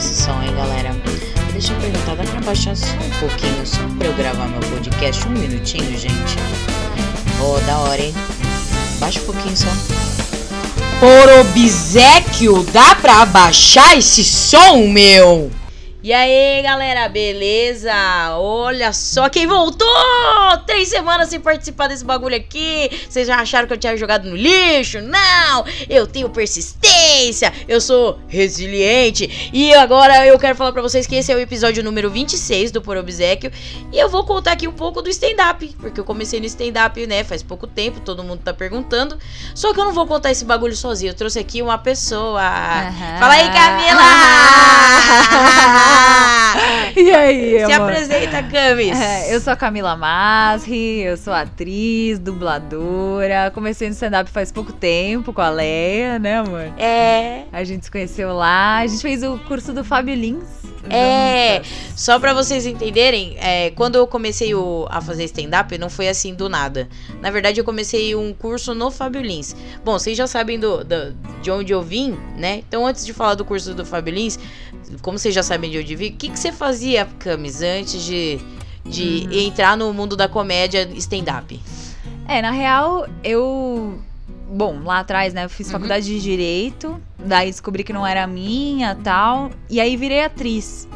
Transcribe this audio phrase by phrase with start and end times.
[0.00, 0.96] esse som, hein, galera?
[1.52, 5.28] Deixa eu perguntar, dá pra baixar só um pouquinho, só pra eu gravar meu podcast?
[5.28, 6.38] Um minutinho, gente.
[7.38, 8.14] Ô, oh, da hora, hein?
[8.98, 9.68] Baixa um pouquinho só.
[10.98, 15.50] Por obsequio, dá pra abaixar esse som, meu?
[16.02, 17.92] E aí, galera, beleza?
[18.38, 19.86] Olha só quem voltou!
[20.66, 22.90] Três semanas sem participar desse bagulho aqui.
[23.06, 25.02] Vocês já acharam que eu tinha jogado no lixo?
[25.02, 25.62] Não!
[25.90, 29.50] Eu tenho persistência, eu sou resiliente.
[29.52, 32.80] E agora eu quero falar pra vocês que esse é o episódio número 26 do
[32.80, 33.52] Por Obsequio.
[33.92, 35.68] E eu vou contar aqui um pouco do stand-up.
[35.78, 39.18] Porque eu comecei no stand-up, né, faz pouco tempo, todo mundo tá perguntando.
[39.54, 41.10] Só que eu não vou contar esse bagulho sozinho.
[41.10, 42.40] Eu trouxe aqui uma pessoa.
[42.40, 43.18] Uhum.
[43.18, 44.00] Fala aí, Camila!
[46.96, 47.90] e aí, Se amor?
[47.90, 48.98] apresenta, Camis.
[48.98, 53.50] É, eu sou a Camila Masri, eu sou atriz, dubladora.
[53.52, 56.72] Comecei no stand-up faz pouco tempo com a Leia, né, amor?
[56.78, 57.44] É.
[57.52, 58.78] A gente se conheceu lá.
[58.78, 60.60] A gente fez o curso do Fábio Lins.
[60.88, 61.62] É,
[61.94, 66.34] só para vocês entenderem, é, quando eu comecei o, a fazer stand-up, não foi assim
[66.34, 66.88] do nada.
[67.20, 69.54] Na verdade, eu comecei um curso no Fábio Lins.
[69.84, 72.62] Bom, vocês já sabem do, do, de onde eu vim, né?
[72.66, 74.38] Então, antes de falar do curso do Fábio Lins,
[75.02, 78.02] como vocês já sabem de onde eu vim, o que, que você fazia, Camis, antes
[78.02, 78.38] de,
[78.84, 79.32] de uhum.
[79.32, 81.60] entrar no mundo da comédia stand-up?
[82.28, 83.98] É, na real, eu
[84.50, 85.74] bom, lá atrás, né, eu fiz uhum.
[85.74, 90.88] faculdade de direito, daí descobri que não era minha, tal, e aí virei atriz.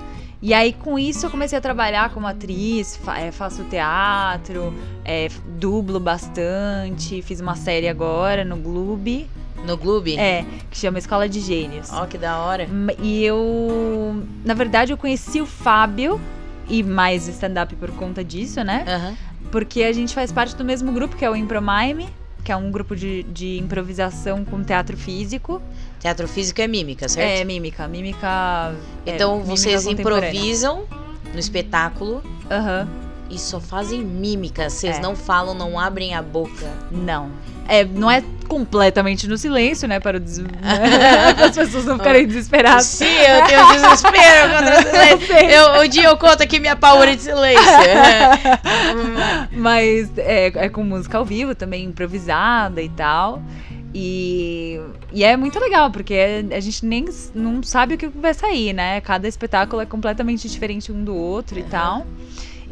[0.42, 5.98] E aí com isso eu comecei a trabalhar como atriz, é, faço teatro, é, dublo
[5.98, 9.26] bastante, fiz uma série agora no Gloob.
[9.66, 10.18] No Gloob?
[10.18, 11.90] É, que chama Escola de Gênios.
[11.92, 12.68] Ó, oh, que da hora.
[13.02, 16.20] E eu, na verdade, eu conheci o Fábio
[16.68, 18.84] e mais stand-up por conta disso, né?
[18.86, 19.16] Uhum.
[19.50, 22.08] Porque a gente faz parte do mesmo grupo, que é o Impromime
[22.44, 25.62] que é um grupo de, de improvisação com teatro físico.
[25.98, 27.40] Teatro físico é mímica, certo?
[27.40, 27.88] É, mímica.
[27.88, 28.74] Mímica.
[29.06, 30.84] É, então é, vocês mímica improvisam
[31.32, 32.22] no espetáculo.
[32.50, 32.86] Aham.
[32.86, 33.03] Uhum.
[33.30, 34.68] E só fazem mímica.
[34.68, 35.00] Vocês é.
[35.00, 36.70] não falam, não abrem a boca.
[36.90, 37.30] Não.
[37.66, 39.98] É, não é completamente no silêncio, né?
[39.98, 40.38] Para, des...
[41.34, 42.84] para as pessoas não ficarem desesperadas.
[42.84, 45.34] Sim, eu tenho desespero contra silêncio.
[45.50, 47.64] Eu, o dia eu conto aqui minha paura de silêncio.
[49.52, 53.42] Mas é, é com música ao vivo também, improvisada e tal.
[53.94, 54.80] E,
[55.12, 59.00] e é muito legal, porque a gente nem não sabe o que vai sair, né?
[59.00, 61.64] Cada espetáculo é completamente diferente um do outro uhum.
[61.64, 62.06] e tal.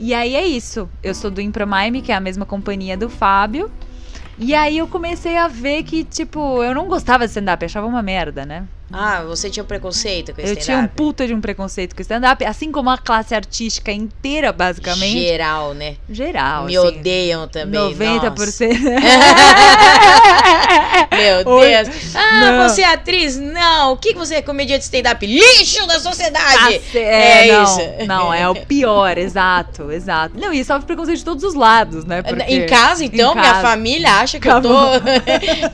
[0.03, 0.91] E aí é isso.
[1.01, 3.71] Eu sou do Impromime, que é a mesma companhia do Fábio.
[4.37, 8.03] E aí eu comecei a ver que, tipo, eu não gostava de stand-up, achava uma
[8.03, 8.67] merda, né?
[8.93, 10.61] Ah, você tinha um preconceito com stand-up?
[10.61, 14.53] Eu tinha um puta de um preconceito com stand-up, assim como a classe artística inteira,
[14.53, 15.19] basicamente.
[15.19, 15.97] Geral, né?
[16.11, 18.69] Geral, Me assim, odeiam também, 90%.
[21.13, 22.15] Meu Deus.
[22.15, 22.69] Ah, não.
[22.69, 23.39] você é atriz?
[23.39, 23.93] Não.
[23.93, 25.25] O que você é comediante stand-up?
[25.27, 26.57] Lixo da sociedade!
[26.61, 27.81] Ah, é, é não, isso.
[28.07, 30.39] Não, é o pior, exato, exato.
[30.39, 32.23] Não, e sofre preconceito de todos os lados, né?
[32.23, 32.43] Porque...
[32.53, 33.63] Em casa, então, em minha casa.
[33.63, 34.69] família acha que eu, tô,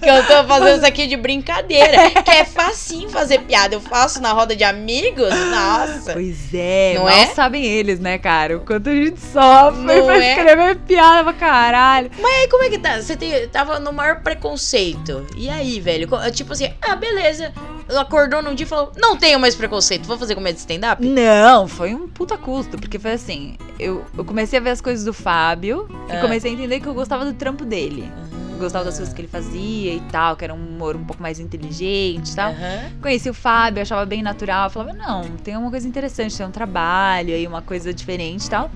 [0.01, 2.11] que eu tô fazendo isso aqui de brincadeira.
[2.29, 6.13] Que é facinho fazer piada, eu faço na roda de amigos, nossa.
[6.13, 7.27] Pois é, não é?
[7.27, 8.57] sabem eles, né, cara?
[8.57, 10.31] O quanto a gente sofre não pra é?
[10.31, 12.11] escrever piada pra caralho.
[12.21, 13.01] Mas aí, como é que tá?
[13.01, 15.27] Você tem, tava no maior preconceito.
[15.37, 16.09] E aí, velho?
[16.33, 17.53] Tipo assim, ah, beleza.
[17.89, 21.05] Acordou num dia e falou: Não tenho mais preconceito, vou fazer comédia stand-up?
[21.05, 25.05] Não, foi um puta custo, porque foi assim: eu, eu comecei a ver as coisas
[25.05, 26.17] do Fábio ah.
[26.17, 28.11] e comecei a entender que eu gostava do trampo dele.
[28.33, 31.23] Uhum gostava das coisas que ele fazia e tal, que era um humor um pouco
[31.23, 32.51] mais inteligente e tal.
[32.51, 33.01] Uhum.
[33.01, 34.71] Conheci o Fábio, achava bem natural.
[34.71, 38.71] Falava, não, tem uma coisa interessante, tem um trabalho aí, uma coisa diferente e tal.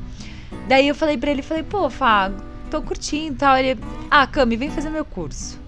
[0.68, 3.56] Daí eu falei pra ele, falei, pô, Fábio, tô curtindo e tal.
[3.56, 5.60] Ele, ah, Cami, vem fazer meu curso.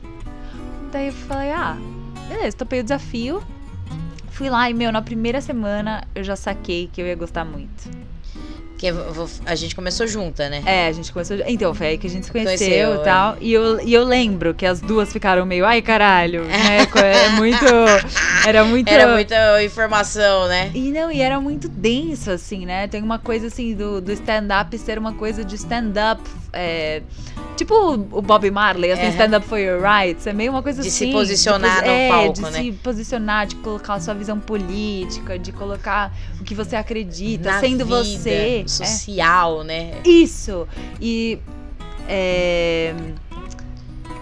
[0.93, 1.77] Daí eu falei, ah,
[2.29, 3.43] beleza, topei o desafio.
[4.31, 7.89] Fui lá e, meu, na primeira semana eu já saquei que eu ia gostar muito.
[8.85, 10.63] Que a gente começou junta, né?
[10.67, 11.39] É, a gente começou.
[11.47, 13.35] Então, foi aí que a gente se conheceu, e tal.
[13.35, 13.37] É.
[13.41, 16.81] E eu, e eu lembro que as duas ficaram meio, ai caralho, né?
[16.81, 17.65] É muito.
[18.47, 18.89] Era muito.
[18.89, 20.71] Era muita informação, né?
[20.75, 22.87] E não, e era muito denso, assim, né?
[22.87, 26.21] Tem uma coisa assim do, do stand-up ser uma coisa de stand-up.
[26.55, 27.03] É,
[27.57, 30.27] tipo o Bob Marley, assim, stand-up for your rights.
[30.27, 31.07] É meio uma coisa de assim.
[31.07, 32.63] Se posicionar de, no é, palco, de né?
[32.63, 37.61] se posicionar, de colocar a sua visão política, de colocar o que você acredita, Na
[37.61, 38.05] sendo vida.
[38.05, 39.65] você social, é.
[39.65, 39.93] né?
[40.05, 40.67] Isso.
[41.01, 41.39] E.
[42.09, 42.95] É...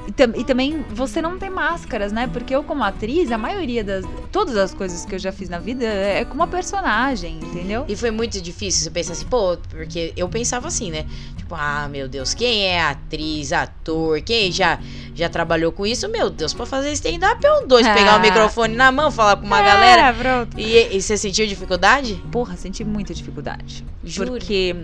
[0.07, 2.29] E, tam- e também você não tem máscaras, né?
[2.33, 4.05] Porque eu, como atriz, a maioria das.
[4.33, 7.85] Todas as coisas que eu já fiz na vida é com uma personagem, entendeu?
[7.89, 11.07] E foi muito difícil você pensar assim, pô, porque eu pensava assim, né?
[11.37, 14.79] Tipo, ah, meu Deus, quem é atriz, ator, quem já,
[15.15, 16.09] já trabalhou com isso?
[16.09, 18.17] Meu Deus, pra fazer stand-up é um dois, pegar Ah.
[18.17, 20.09] o microfone na mão, falar com uma galera.
[20.09, 20.59] É, pronto.
[20.59, 22.15] E, e você sentiu dificuldade?
[22.33, 23.85] Porra, senti muita dificuldade.
[24.03, 24.33] Juro.
[24.33, 24.75] Porque.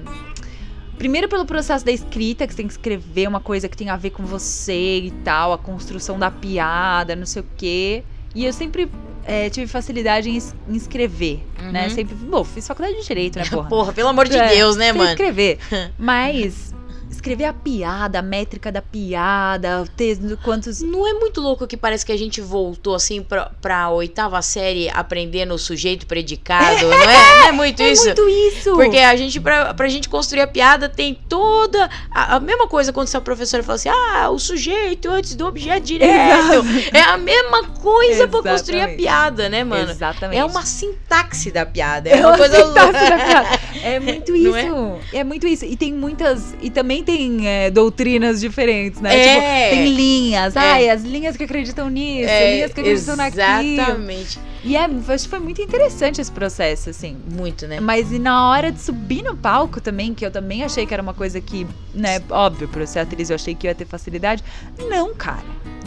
[0.98, 3.96] Primeiro pelo processo da escrita, que você tem que escrever uma coisa que tem a
[3.96, 8.02] ver com você e tal, a construção da piada, não sei o quê.
[8.34, 8.90] E eu sempre
[9.24, 11.40] é, tive facilidade em, em escrever,
[11.72, 11.84] né?
[11.84, 11.90] Uhum.
[11.94, 13.68] Sempre, bom, fiz faculdade de Direito, né, porra?
[13.68, 15.10] Porra, pelo amor de É, Deus, né, mano?
[15.10, 15.58] escrever.
[15.98, 16.74] Mas
[17.18, 20.80] escrever a piada, a métrica da piada, o texto, quantos...
[20.80, 24.88] Não é muito louco que parece que a gente voltou assim pra, pra oitava série
[24.88, 27.06] aprendendo o sujeito predicado, não é?
[27.40, 28.04] Não é muito É isso?
[28.06, 28.74] muito isso!
[28.74, 31.90] Porque a gente, pra, pra gente construir a piada, tem toda.
[32.10, 35.84] A, a mesma coisa quando a professora fala assim: ah, o sujeito antes do objeto
[35.86, 36.64] direto.
[36.92, 39.90] É a mesma coisa pra construir a piada, né, mano?
[39.90, 40.38] Exatamente.
[40.38, 42.08] É uma sintaxe da piada.
[42.08, 42.82] É, É uma uma coisa louca.
[43.82, 44.98] É muito Não isso.
[45.12, 45.24] É?
[45.24, 45.64] muito isso.
[45.64, 46.54] E tem muitas.
[46.60, 49.16] E também tem é, doutrinas diferentes, né?
[49.16, 49.68] É.
[49.68, 50.56] Tipo, tem linhas.
[50.56, 50.58] É.
[50.58, 53.42] Ai, as linhas que acreditam nisso, É, linhas que acreditam naquilo.
[53.42, 54.38] Exatamente.
[54.64, 57.16] E é, acho que foi muito interessante esse processo, assim.
[57.30, 57.80] Muito, né?
[57.80, 61.02] Mas e na hora de subir no palco também, que eu também achei que era
[61.02, 64.42] uma coisa que, né, óbvio, por eu ser atriz eu achei que ia ter facilidade.
[64.88, 65.44] Não, cara.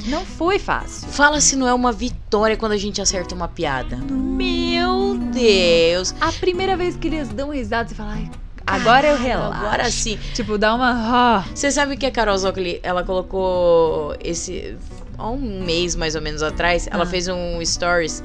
[0.07, 1.07] Não foi fácil.
[1.09, 3.97] Fala se não é uma vitória quando a gente acerta uma piada.
[3.97, 6.15] Meu Deus.
[6.19, 8.31] A primeira vez que eles dão risada, você fala, ai,
[8.65, 9.63] agora eu relaxo.
[9.63, 10.17] Agora sim.
[10.33, 11.45] Tipo, dá uma.
[11.53, 14.75] Você sabe que a Carol Zocoli, ela colocou esse.
[15.17, 17.05] Há um mês mais ou menos atrás, ela Ah.
[17.05, 18.23] fez um stories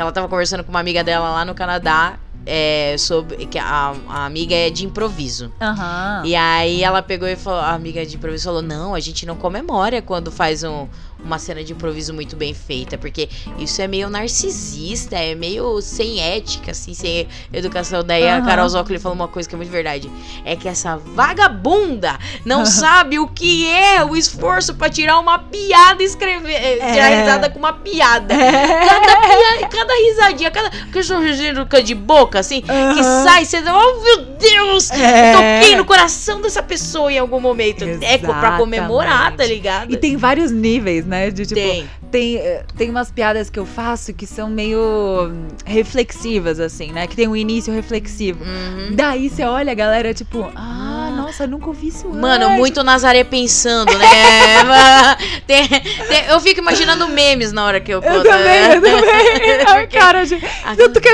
[0.00, 2.18] que ela tava conversando com uma amiga dela lá no Canadá.
[2.46, 5.52] É, sobre que a, a amiga é de improviso.
[5.60, 6.22] Aham.
[6.24, 9.36] E aí ela pegou e falou, a amiga de improviso falou: "Não, a gente não
[9.36, 10.88] comemora quando faz um,
[11.24, 13.28] uma cena de improviso muito bem feita, porque
[13.58, 18.02] isso é meio narcisista, é meio sem ética, assim, sem educação".
[18.04, 18.46] Daí a Aham.
[18.46, 20.10] Carol Zócoli falou uma coisa que é muito verdade,
[20.44, 26.02] é que essa vagabunda não sabe o que é o esforço pra tirar uma piada
[26.02, 26.76] e escrever, é.
[26.92, 27.20] tirar É.
[27.20, 28.34] risada com uma piada.
[28.34, 33.24] Cada, pia- cada risadinha, cada que sorrisinho de boca assim, que Aham.
[33.24, 35.32] sai, você oh meu Deus, É.
[35.60, 37.84] toquei no coração dessa pessoa em algum momento.
[38.02, 39.48] É co- pra comemorar, tá Exatamente.
[39.54, 39.92] ligado?
[39.92, 41.30] E tem vários níveis, né?
[41.30, 41.88] De tipo, Tem.
[42.10, 47.06] tem, eh, tem umas piadas que eu faço que são meio hum, reflexivas, assim, né?
[47.06, 48.42] Que tem um início reflexivo.
[48.44, 48.94] Uhum.
[48.94, 50.99] Daí você olha a galera, tipo, ah,
[51.30, 52.58] nossa, nunca ouvi isso Mano, antes.
[52.58, 54.06] muito Nazaré pensando, né?
[55.46, 58.14] Tem- tem- eu fico imaginando memes na hora que eu conto.
[58.14, 59.64] Eu também, eu também.
[59.66, 61.08] Ai, cara, gente, Ah, tanto que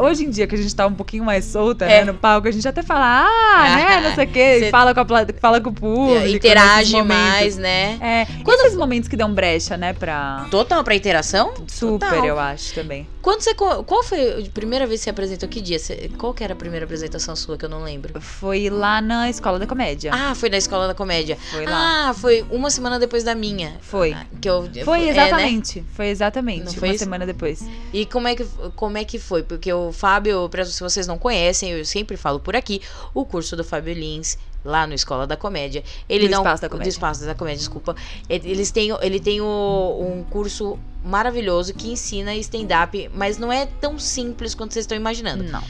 [0.00, 2.00] hoje em dia que a gente tá um pouquinho mais solta, É.
[2.04, 4.70] né, no palco, a gente até fala, ah, né, não sei o quê, Cê- e
[4.70, 5.06] fala com, a,
[5.40, 6.20] fala com o público.
[6.20, 7.98] nesses interage mais, né?
[8.00, 10.46] É, quando esses momentos que dão brecha, né, pra...
[10.50, 11.52] Total pra interação?
[11.66, 12.24] Super, Total.
[12.26, 13.06] eu acho, também.
[13.22, 13.54] Quando você.
[13.54, 15.48] Qual foi a primeira vez que você apresentou?
[15.48, 15.78] Que dia?
[15.78, 18.20] Você- qual que era a primeira apresentação sua que eu não lembro?
[18.20, 20.10] Foi lá na Escola da Comédia.
[20.12, 21.36] Ah, foi na escola da comédia.
[21.36, 22.08] Foi lá.
[22.10, 23.78] Ah, foi uma semana depois da minha.
[23.80, 24.12] Foi.
[24.12, 25.26] Ah, Que eu, Foi é, né?
[25.28, 25.84] exatamente.
[25.94, 26.64] Foi exatamente.
[26.64, 27.04] Não foi uma isso?
[27.04, 27.64] semana depois.
[27.92, 29.42] E como é, que, como é que foi?
[29.44, 32.82] Porque o Fábio, pra- se vocês não conhecem, eu sempre falo por aqui,
[33.14, 35.84] o curso do Fábio Lins, lá no Escola da Comédia.
[36.08, 36.90] Ele Do não, Espaço da Comédia.
[36.90, 37.94] Do Espaço da Comédia, desculpa.
[38.28, 39.44] Ele- Eles têm, ele tem o-
[40.00, 45.44] um curso maravilhoso que ensina stand-up, mas não é tão simples quanto vocês estão imaginando.
[45.44, 45.62] Não.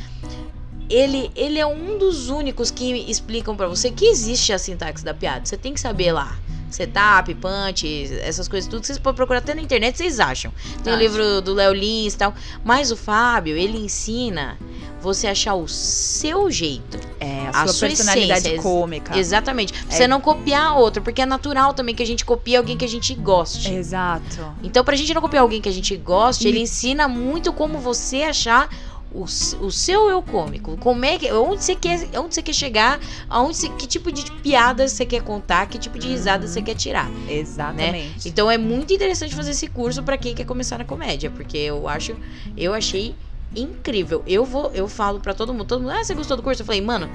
[0.88, 5.14] Ele, ele é um dos únicos que explicam pra você que existe a sintaxe da
[5.14, 5.46] piada.
[5.46, 6.38] Você tem que saber lá.
[6.72, 8.84] Setup, punch, essas coisas tudo.
[8.84, 10.52] Vocês podem procurar até na internet, vocês acham.
[10.82, 12.34] Tem o livro do Léo Lins e tal.
[12.64, 14.58] Mas o Fábio, ele ensina
[15.00, 16.98] você achar o seu jeito.
[17.20, 19.18] É, a, A sua sua personalidade essência, cômica.
[19.18, 19.72] Exatamente.
[19.72, 22.84] Pra você não copiar outro, porque é natural também que a gente copie alguém que
[22.84, 23.72] a gente goste.
[23.72, 24.54] Exato.
[24.62, 27.78] Então, pra gente não copiar alguém que a gente goste, E- ele ensina muito como
[27.78, 28.68] você achar
[29.14, 30.76] o, o seu eu cômico.
[30.78, 34.30] Como é que, onde você quer, onde você quer chegar, aonde você- que tipo de
[34.42, 37.10] piada você quer contar, que tipo de risada você quer tirar.
[37.28, 38.28] Exatamente.
[38.28, 41.86] Então é muito interessante fazer esse curso pra quem quer começar na comédia, porque eu
[41.88, 42.16] acho,
[42.56, 43.14] eu achei
[43.54, 44.22] incrível.
[44.26, 46.62] Eu vou, eu falo pra todo mundo, todo mundo, ah, você gostou do curso?
[46.62, 47.10] Eu falei, mano,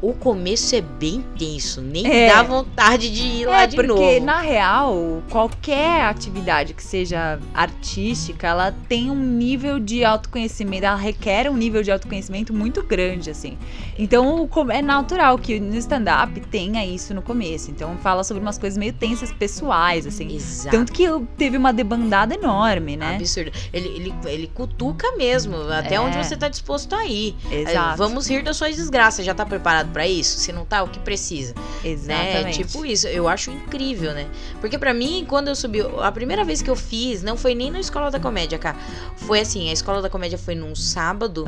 [0.00, 2.32] o começo é bem tenso, nem É.
[2.32, 4.24] dá vontade de ir lá É, de porque novo.
[4.24, 11.50] na real, qualquer atividade que seja artística, ela tem um nível de autoconhecimento, ela requer
[11.50, 13.58] um nível de autoconhecimento muito grande, assim.
[13.98, 17.70] Então, é natural que no stand-up tenha isso no começo.
[17.70, 20.34] Então, fala sobre umas coisas meio tensas pessoais, assim.
[20.34, 20.76] Exato.
[20.76, 21.04] Tanto que
[21.36, 23.16] teve uma debandada enorme, né?
[23.16, 23.50] Absurdo.
[23.72, 26.00] Ele, ele, ele cutuca mesmo, até É.
[26.00, 27.34] onde você tá disposto a ir.
[27.50, 27.98] É, Exato.
[27.98, 29.24] Vamos rir das suas desgraças.
[29.26, 30.38] Já tá preparado pra isso?
[30.38, 31.54] Se não tá, o que precisa?
[31.54, 31.90] Né?
[31.90, 32.64] Exatamente.
[32.64, 34.26] Tipo isso, eu acho incrível, né?
[34.60, 37.70] Porque pra mim, quando eu subi, a primeira vez que eu fiz, não foi nem
[37.70, 38.76] na Escola da Comédia, cara.
[39.16, 41.44] Foi assim, a Escola da Comédia foi num sábado,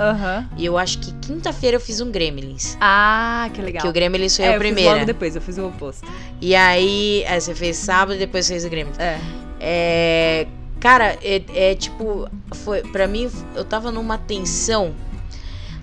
[0.56, 2.76] e eu acho que quinta-feira eu fiz um Gremlins.
[2.80, 3.82] Ah, que legal.
[3.82, 4.94] Que o Gremlins foi é, a eu fiz primeira.
[4.94, 6.06] logo depois, eu fiz o oposto.
[6.40, 8.98] E aí, aí você fez sábado e depois fez o Gremlins.
[8.98, 9.18] É.
[9.60, 10.46] É,
[10.80, 12.28] cara, é, é tipo,
[12.64, 14.94] foi para mim eu tava numa tensão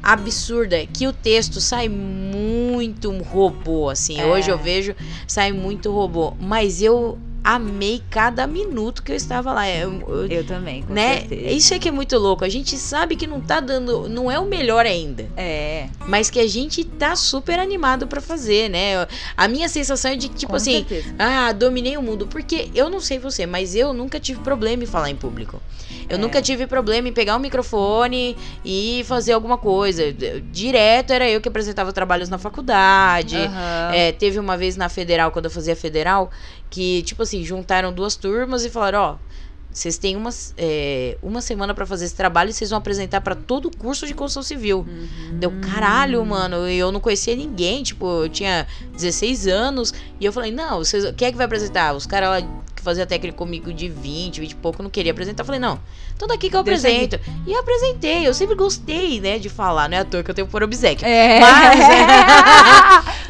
[0.07, 4.17] absurda que o texto sai muito robô assim.
[4.17, 4.25] É.
[4.25, 4.95] Hoje eu vejo
[5.27, 7.17] sai muito robô, mas eu
[7.55, 9.69] amei cada minuto que eu estava lá.
[9.69, 11.19] Eu- eu- Eu também, com né?
[11.19, 11.49] certeza.
[11.51, 12.43] Isso é que é muito louco.
[12.43, 16.39] A gente sabe que não tá dando, não é o melhor ainda, É, mas que
[16.41, 19.07] a gente tá super animado pra fazer, né?
[19.37, 21.15] A minha sensação é de que, tipo com assim, certeza.
[21.17, 22.27] ah, dominei o mundo.
[22.27, 25.61] Porque eu não sei você, mas eu nunca tive problema em falar em público.
[26.09, 26.19] Eu É.
[26.19, 28.35] nunca tive problema em pegar o microfone
[28.65, 30.11] e fazer alguma coisa.
[30.51, 33.37] Direto era eu que apresentava trabalhos na faculdade.
[33.37, 33.91] Aham.
[33.93, 36.29] É, teve uma vez na federal, quando eu fazia federal,
[36.69, 39.27] que, tipo assim, juntaram duas turmas e falaram: ó.
[39.69, 43.35] Vocês têm uma, é, uma semana pra fazer esse trabalho e vocês vão apresentar pra
[43.35, 44.79] todo o curso de construção civil.
[44.79, 45.37] Uhum.
[45.37, 46.67] Deu caralho, mano.
[46.67, 47.83] E eu não conhecia ninguém.
[47.83, 49.93] Tipo, eu tinha 16 anos.
[50.19, 51.93] E eu falei, não, vocês, quem é que vai apresentar?
[51.93, 55.43] Os caras lá que faziam técnica comigo de 20, 20 e pouco não queria apresentar.
[55.43, 55.79] Eu falei, não,
[56.17, 57.19] então daqui que eu Deixa apresento.
[57.45, 58.27] E eu apresentei.
[58.27, 59.87] Eu sempre gostei, né, de falar.
[59.87, 61.07] Não é à toa que eu tenho por obsequio.
[61.07, 61.39] É.
[61.39, 61.79] Mas,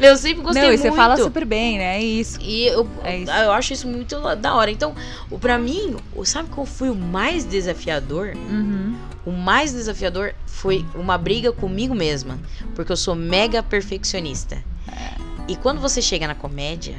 [0.00, 0.80] eu sempre gostei Não, e muito.
[0.80, 1.98] você fala super bem, né?
[1.98, 2.40] É isso.
[2.40, 3.30] E eu, É isso.
[3.30, 4.70] eu acho isso muito da hora.
[4.70, 4.94] Então,
[5.30, 8.32] o, pra mim, sabe qual foi o mais desafiador?
[8.34, 8.96] Uhum.
[9.26, 12.38] O mais desafiador foi uma briga comigo mesma,
[12.74, 14.64] porque eu sou mega perfeccionista.
[15.46, 16.96] E quando você chega na comédia,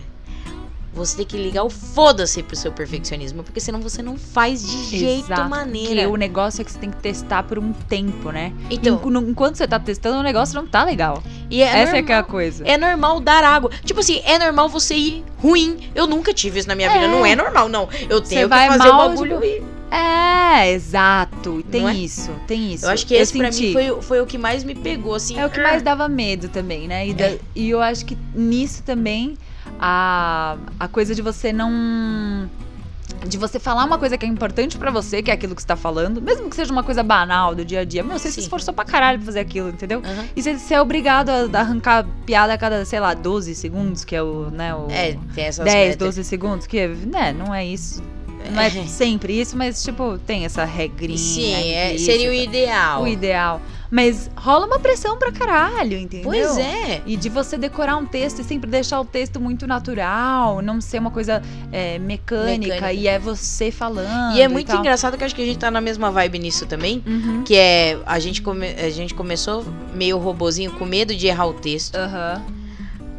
[0.93, 4.97] você tem que ligar o foda-se pro seu perfeccionismo, porque senão você não faz de
[4.97, 5.89] jeito Exato, maneira.
[6.01, 8.51] Porque o negócio é que você tem que testar por um tempo, né?
[8.69, 11.21] Então, Enqu- Enquanto você tá testando, o negócio não tá legal.
[11.49, 12.63] e é Essa é normal, que é a coisa.
[12.67, 13.71] é normal dar água.
[13.85, 15.89] Tipo assim, é normal você ir ruim.
[15.95, 16.93] Eu nunca tive isso na minha É.
[16.93, 17.07] vida.
[17.07, 17.87] Não é normal, não.
[18.09, 21.63] Eu tenho que vai fazer o mal, bagulho e É, exato.
[21.71, 21.93] Tem é?
[21.93, 22.85] isso, tem isso.
[22.85, 23.67] Eu acho que esse pra senti.
[23.67, 25.39] mim foi, o- foi o que mais me pegou, assim.
[25.39, 27.07] É o que mais dava medo também, né?
[27.07, 27.39] E, da- É.
[27.55, 29.37] e eu acho que nisso também
[29.79, 32.49] a, a coisa de você não.
[33.25, 35.67] De você falar uma coisa que é importante pra você, que é aquilo que você
[35.67, 38.03] tá falando, mesmo que seja uma coisa banal do dia a dia.
[38.03, 38.41] Meu, você se Sim.
[38.41, 40.01] esforçou pra caralho pra fazer aquilo, entendeu?
[40.05, 40.25] Aham.
[40.35, 44.15] E você, você é obrigado a arrancar piada a cada, sei lá, 12 segundos, que
[44.15, 45.97] é o, né, o É, tem essas 10, metas.
[45.97, 48.01] 12 segundos, que, né, não é isso.
[48.53, 51.17] Não é sempre isso, mas, tipo, tem essa regrinha.
[51.17, 53.03] Sim, é, isso, seria o tá- ideal.
[53.03, 53.61] o ideal.
[53.91, 56.25] Mas rola uma pressão pra caralho, entendeu?
[56.29, 57.01] Pois é.
[57.07, 60.99] E de você decorar um texto e sempre deixar o texto muito natural, não ser
[60.99, 61.41] uma coisa
[61.71, 62.93] é, mecânica, Mecânica.
[62.93, 64.35] e é você falando.
[64.35, 64.79] E é muito tal.
[64.79, 67.03] engraçado que acho que a gente tá na mesma vibe nisso também.
[67.05, 67.43] Uhum.
[67.43, 69.65] Que é, a gente, come- a gente começou
[69.95, 71.95] meio robozinho com medo de errar o texto.
[71.95, 72.43] Aham.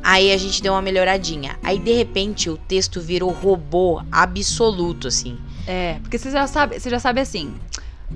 [0.02, 1.58] Aí a gente deu uma melhoradinha.
[1.62, 5.36] Aí de repente o texto virou robô absoluto, assim.
[5.66, 7.52] É, porque você já sabe, você já sabe assim.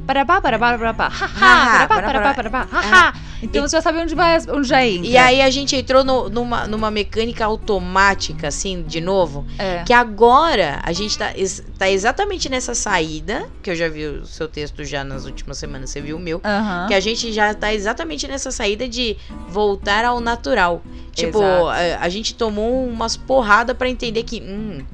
[0.06, 3.14] Parabá, parabá, parabá, haha, Ah, parabá, parabá, parabá, haha.
[3.42, 5.06] Então você já sabe onde vai, onde já entra.
[5.06, 9.46] E aí a gente entrou no- numa, numa mecânica automática, assim, de novo.
[9.58, 9.82] É.
[9.84, 11.30] Que agora a gente tá,
[11.78, 13.48] tá exatamente nessa saída.
[13.62, 16.40] Que eu já vi o seu texto já nas últimas semanas, você viu o meu.
[16.88, 19.16] Que a gente já tá exatamente nessa saída de
[19.48, 20.82] voltar ao natural.
[21.12, 24.40] Tipo, a, a gente tomou umas porradas pra entender que.
[24.40, 24.84] Hum,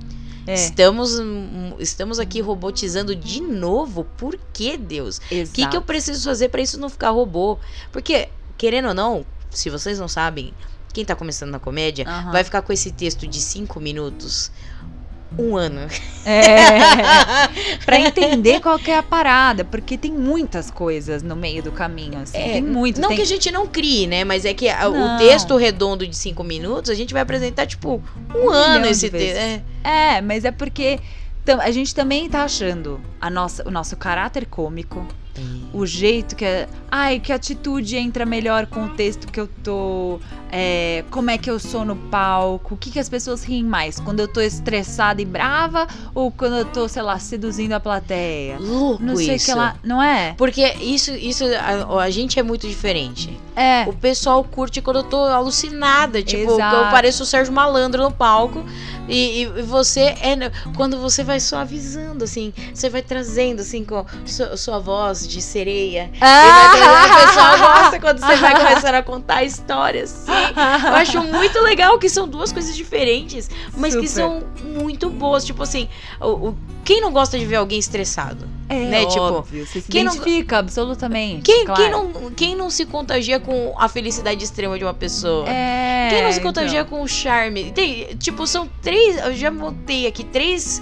[0.46, 4.04] É, estamos, hum, estamos aqui robotizando de novo.
[4.16, 5.18] Por que, Deus?
[5.18, 7.58] O que, que eu preciso fazer pra isso não ficar robô?
[7.92, 10.52] Porque, querendo ou não, se vocês não sabem,
[10.92, 14.50] quem tá começando na comédia vai ficar com esse texto de cinco minutos.
[15.38, 15.82] Um ano.
[16.26, 16.78] É,
[17.86, 22.18] pra entender qual que é a parada, porque tem muitas coisas no meio do caminho,
[22.18, 22.36] assim.
[22.36, 23.00] É, tem muitas.
[23.00, 23.16] Não tem...
[23.16, 24.24] que a gente não crie, né?
[24.24, 28.02] Mas é que a- o texto redondo de cinco minutos, a gente vai apresentar, tipo,
[28.34, 29.36] um, ano milhão esse texto.
[29.36, 29.62] É.
[30.16, 30.98] É, mas é porque
[31.60, 35.06] a gente também tá achando a nossa, o nosso caráter cômico,
[35.72, 36.68] o jeito que é.
[36.90, 40.18] Ai, que atitude entra melhor com o texto que eu tô.
[40.50, 42.74] é, como é que eu sou no palco?
[42.74, 44.00] O que, que as pessoas riem mais?
[44.00, 48.58] Quando eu tô estressada e brava ou quando eu tô, sei lá, seduzindo a plateia?
[48.58, 49.46] Louco Não sei isso.
[49.46, 49.76] que lá.
[49.84, 50.34] Não é?
[50.36, 53.38] Porque isso, isso a, a gente é muito diferente.
[53.54, 53.84] É.
[53.88, 56.22] O pessoal curte quando eu tô alucinada.
[56.22, 56.76] Tipo, Exato.
[56.76, 58.64] eu pareço o Sérgio Malandro no palco.
[59.10, 60.36] E, e você é.
[60.76, 66.10] Quando você vai suavizando, assim, você vai trazendo, assim, com sua, sua voz de sereia.
[66.14, 70.86] E vai trazendo, o pessoal gosta quando você vai começando a contar histórias, assim.
[70.86, 74.22] Eu acho muito legal que são duas coisas diferentes, mas que Super.
[74.22, 75.44] são muito boas.
[75.44, 75.88] Tipo assim,
[76.20, 78.48] o, o- quem não gosta de ver alguém estressado?
[78.70, 79.66] É, né, tipo, óbvio.
[79.66, 81.42] Você se quem não- identifica, absolutamente.
[81.42, 81.82] Quem, claro.
[81.82, 85.48] quem, não, quem não se contagia com a felicidade extrema de uma pessoa?
[85.48, 86.98] É, Quem não se contagia então.
[86.98, 87.72] com o charme?
[87.72, 89.16] Tem, tipo, são três.
[89.18, 90.80] Eu já montei aqui três.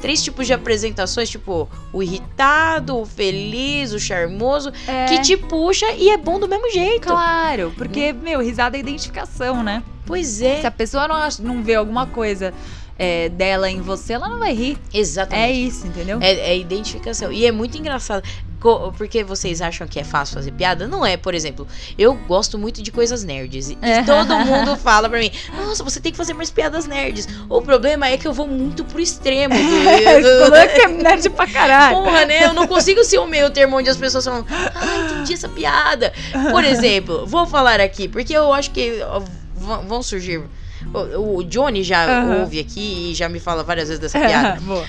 [0.00, 5.84] Três tipos de apresentações, tipo, o irritado, o feliz, o charmoso, É, que te puxa
[5.92, 7.06] e é bom do mesmo jeito.
[7.08, 9.82] Claro, porque, meu, risada é identificação, né?
[10.06, 10.62] Pois é.
[10.62, 12.54] Se a pessoa não, não vê alguma coisa
[13.02, 14.76] é, dela em você, ela não vai rir.
[14.92, 15.66] É Exatamente.
[15.66, 16.18] isso, entendeu?
[16.20, 17.32] É, é identificação.
[17.32, 18.22] E é muito engraçado.
[18.98, 20.86] Porque vocês acham que é fácil fazer piada?
[20.86, 21.66] Não é, por exemplo,
[21.96, 23.70] eu gosto muito de coisas nerds.
[23.70, 24.02] E É.
[24.02, 27.26] todo mundo fala pra mim: Nossa, você tem que fazer mais piadas nerds.
[27.48, 29.54] O problema é que eu vou muito pro extremo.
[30.04, 31.96] É, do- Falou que é nerd pra caralho.
[32.02, 32.44] Porra, né?
[32.44, 36.12] Eu não consigo ser o meio termo onde as pessoas falam, ah, entendi essa piada.
[36.50, 39.00] Por exemplo, vou falar aqui, porque eu acho que
[39.88, 40.42] vão surgir.
[40.92, 42.40] O, o Johnny já Aham.
[42.40, 44.60] ouve aqui e já me fala várias vezes dessa piada.
[44.64, 44.84] Boa.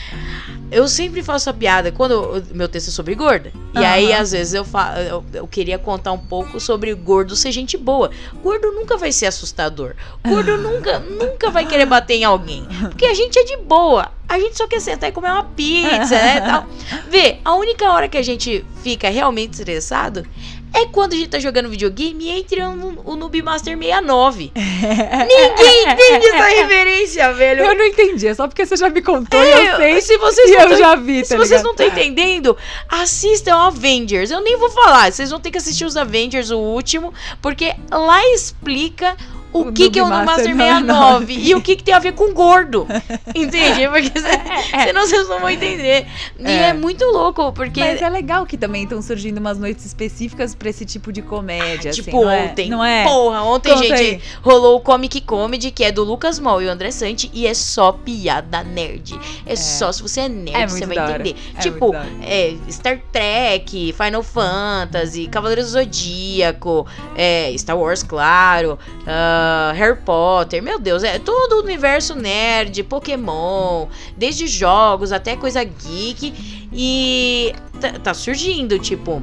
[0.71, 3.51] Eu sempre faço a piada quando o meu texto é sobre gorda.
[3.75, 7.51] E aí, às vezes, eu, fa eu, eu queria contar um pouco sobre gordo ser
[7.51, 8.10] gente boa.
[8.41, 9.95] Gordo nunca vai ser assustador.
[10.25, 12.65] Gordo nunca, nunca vai querer bater em alguém.
[12.83, 14.12] Porque a gente é de boa.
[14.29, 16.39] A gente só quer sentar e comer uma pizza, né?
[16.39, 16.65] Tal.
[17.10, 20.25] Vê, a única hora que a gente fica realmente estressado
[20.73, 24.51] é quando a gente tá jogando videogame e entra no, o Noob Master 69.
[24.55, 27.65] Ninguém entende essa referência, velho.
[27.65, 30.01] Eu não entendi, é só porque você já me contou e É, eu sei.
[30.01, 31.63] se vocês e não eu tão- já vi, se tá vocês ligado?
[31.63, 32.57] não estão entendendo,
[32.89, 34.31] assistam Avengers.
[34.31, 38.25] Eu nem vou falar, vocês vão ter que assistir os Avengers, o último, porque lá
[38.33, 39.15] explica
[39.53, 42.00] o, O que, que é o Master Master 69 e o que, que tem a
[42.00, 42.88] ver com gordo.
[43.36, 43.88] Entende?
[43.88, 44.27] Porque se-
[44.74, 44.88] É.
[44.88, 46.05] senão vocês não vão entender.
[46.39, 46.70] E É.
[46.70, 47.79] é muito louco, porque.
[47.79, 51.91] Mas é legal que também estão surgindo umas noites específicas pra esse tipo de comédia.
[51.91, 52.43] assim, Tipo, não é?
[52.43, 52.70] ontem.
[52.70, 53.03] Não é?
[53.03, 54.22] Porra, ontem, Conta gente, aí.
[54.41, 57.53] rolou o Comic Comedy, que é do Lucas Mol e o André Sante, e é
[57.53, 59.20] só piada nerd.
[59.46, 61.36] É, só se você é nerd, É você vai entender.
[61.58, 68.77] É tipo, é, Star Trek, Final Fantasy, Cavaleiros do Zodíaco, é, Star Wars, claro,
[69.41, 75.63] ah, Harry Potter, meu Deus, é todo o universo nerd, Pokémon, desde jogos até coisa
[75.63, 79.21] geek, e tá, tá surgindo, tipo.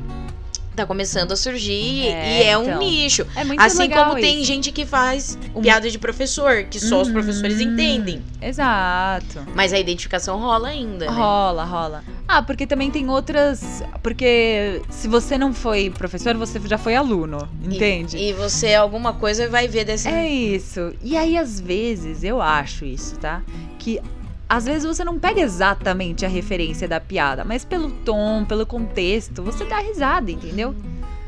[0.79, 2.79] Tá começando a surgir É, e é um então.
[2.79, 3.27] nicho.
[3.35, 4.45] É muito Assim como tem isso.
[4.45, 7.15] gente que faz Um- piada de professor, que só os Uhum.
[7.15, 8.23] professores entendem.
[8.41, 9.45] Exato.
[9.57, 11.11] Mas a identificação rola ainda, né?
[11.11, 12.05] Rola, rola.
[12.29, 13.83] Ah, porque também tem outras.
[14.05, 18.17] Porque se você não foi professor, você já foi aluno, E- entende?
[18.17, 20.07] E, você, alguma coisa, vai ver desse.
[20.07, 20.93] É isso.
[21.03, 23.43] E aí, às vezes, eu acho isso, tá?
[23.81, 24.01] Que
[24.49, 29.43] às vezes você não pega exatamente a referência da piada, mas pelo tom, pelo contexto,
[29.43, 30.75] você dá risada, entendeu?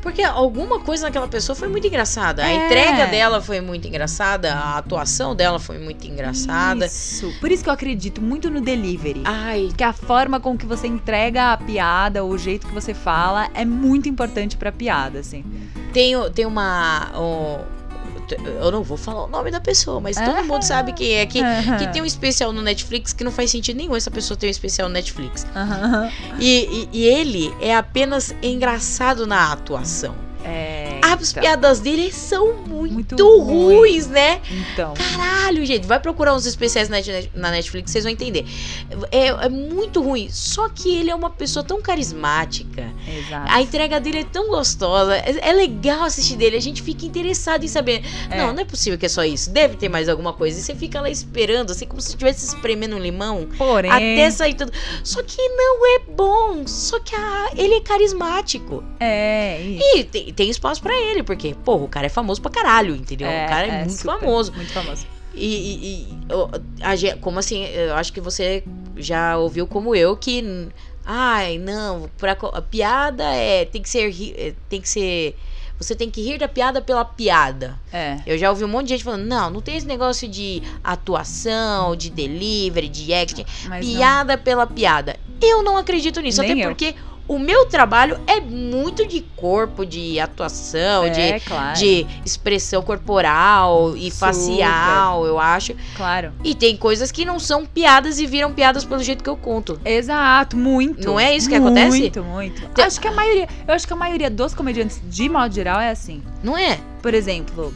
[0.01, 2.43] Porque alguma coisa naquela pessoa foi muito engraçada.
[2.43, 2.65] A É.
[2.65, 6.87] entrega dela foi muito engraçada, a atuação dela foi muito engraçada.
[6.87, 7.31] Isso.
[7.39, 9.21] Por isso que eu acredito muito no delivery.
[9.25, 13.47] Ai, Que a forma com que você entrega a piada, o jeito que você fala,
[13.53, 15.45] é muito importante pra piada, assim.
[15.93, 17.11] tem, tem uma.
[17.15, 17.80] um-
[18.35, 20.43] eu não vou falar o nome da pessoa, mas todo Ah.
[20.43, 21.25] mundo sabe quem é.
[21.25, 21.39] Que,
[21.79, 24.49] que tem um especial no Netflix que não faz sentido nenhum essa pessoa ter um
[24.49, 25.45] especial no Netflix.
[26.39, 30.15] E, e- e ele é apenas engraçado na atuação.
[30.45, 30.99] É.
[31.03, 33.75] As então, piadas dele são muito, Muito ruim.
[33.75, 34.41] ruins, né?
[34.73, 34.93] Então.
[34.93, 36.89] Caralho, gente, vai procurar uns especiais
[37.35, 38.45] na Netflix, vocês vão entender.
[39.11, 40.29] É, é muito ruim.
[40.31, 42.89] Só que ele é uma pessoa tão carismática.
[43.07, 43.51] Exato.
[43.51, 45.15] A entrega dele é tão gostosa.
[45.15, 46.55] É, é legal assistir dele.
[46.57, 48.01] A gente fica interessado em saber.
[48.29, 48.37] É.
[48.37, 49.49] Não, não é possível que é só isso.
[49.51, 50.59] Deve ter mais alguma coisa.
[50.59, 53.47] E você fica lá esperando, assim, como se estivesse espremendo um limão.
[53.57, 53.91] Porém.
[53.91, 54.71] Até sair tudo.
[55.03, 56.65] Só que não é bom.
[56.65, 58.83] Só que a- ele é carismático.
[58.99, 59.97] É, isso.
[59.97, 63.27] E tem, tem espaço pra ele, porque, porra, o cara é famoso pra caralho, entendeu?
[63.27, 64.53] o cara é, muito super, famoso.
[64.53, 65.05] Muito famoso.
[65.33, 66.07] E, e-
[67.07, 67.63] e, como assim?
[67.65, 68.63] Eu acho que você
[68.97, 70.67] já ouviu como eu que.
[71.05, 73.65] Ai, não, pra, a piada é.
[73.65, 74.13] Tem que ser.
[74.37, 75.37] é, Tem que ser.
[75.79, 77.79] Você tem que rir da piada pela piada.
[77.91, 78.19] É.
[78.27, 81.95] Eu já ouvi um monte de gente falando, não, não tem esse negócio de atuação,
[81.95, 83.45] de delivery, de acting.
[83.67, 85.17] Mas não- piada pela piada.
[85.41, 86.69] Eu não acredito nisso, Nem até eu.
[86.69, 86.93] porque
[87.27, 91.77] o meu trabalho é muito de corpo, de atuação, de é, claro.
[91.79, 94.17] de expressão corporal e Super.
[94.27, 95.73] facial, eu acho.
[95.95, 96.33] Claro.
[96.43, 99.79] E tem coisas que não são piadas e viram piadas pelo jeito que eu conto.
[99.85, 101.05] Exato, muito.
[101.07, 101.97] Não é isso que acontece?
[101.99, 102.67] Muito, muito.
[102.69, 105.79] Tem- Acho que a maioria, eu acho que a maioria dos comediantes, de modo geral,
[105.79, 106.21] é assim.
[106.43, 106.79] Não é?
[107.01, 107.73] Por exemplo,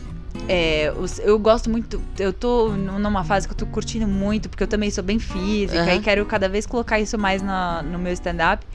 [0.49, 2.01] é, eu gosto muito.
[2.19, 5.81] Eu tô numa fase que eu tô curtindo muito, porque eu também sou bem física
[5.81, 5.93] Aham.
[5.95, 8.65] e quero cada vez colocar isso mais na- no meu stand-up.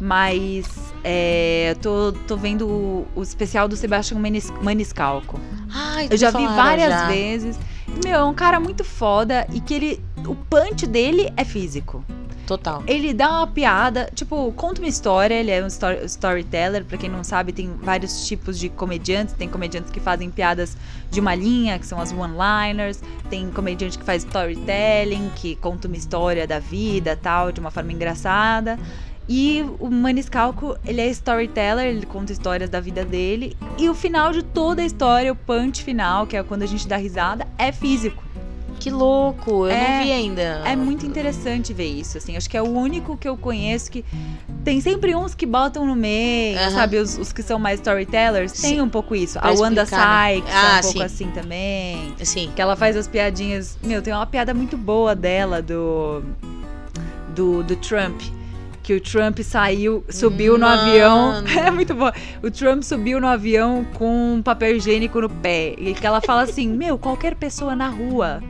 [0.00, 0.66] Mas
[1.02, 5.40] é, eu tô, tô vendo o, o especial do Sebastião Manis, Maniscalco.
[5.72, 7.08] Ai, Eu já vi várias já.
[7.08, 7.58] vezes.
[8.04, 12.04] Meu, é um cara muito foda e que ele o punch dele é físico.
[12.46, 12.82] Total.
[12.86, 17.10] Ele dá uma piada, tipo, conta uma história, ele é um story, storyteller, pra quem
[17.10, 20.76] não sabe, tem vários tipos de comediantes, tem comediantes que fazem piadas
[21.10, 25.96] de uma linha, que são as one-liners, tem comediante que faz storytelling, que conta uma
[25.96, 28.78] história da vida, tal, de uma forma engraçada.
[29.28, 33.56] E o Maniscalco, ele é storyteller, ele conta histórias da vida dele.
[33.76, 36.86] E o final de toda a história, o punch final, que é quando a gente
[36.86, 38.24] dá risada, é físico.
[38.78, 40.42] Que louco, eu É, não vi ainda.
[40.64, 42.36] É muito interessante ver isso, assim.
[42.36, 44.04] Acho que é o único que eu conheço que.
[44.62, 46.70] Tem sempre uns que botam no meio, Aham.
[46.70, 46.98] sabe?
[46.98, 48.52] Os, os que são mais storytellers.
[48.52, 48.80] Tem Sim.
[48.82, 49.40] um pouco isso.
[49.40, 50.34] Pra a Wanda explicar, né?
[50.34, 51.04] Sykes é Ah, um pouco sim.
[51.04, 52.14] assim também.
[52.22, 52.52] Sim.
[52.54, 53.78] Que ela faz as piadinhas.
[53.82, 56.22] Meu, tem uma piada muito boa dela do.
[57.34, 58.20] Do, do Trump.
[58.86, 60.80] Que o Trump saiu, subiu no Mano.
[60.82, 61.42] avião.
[61.66, 62.08] É muito bom.
[62.40, 65.74] O Trump subiu no avião com um papel higiênico no pé.
[65.76, 68.40] E que ela fala assim: Meu, qualquer pessoa na rua.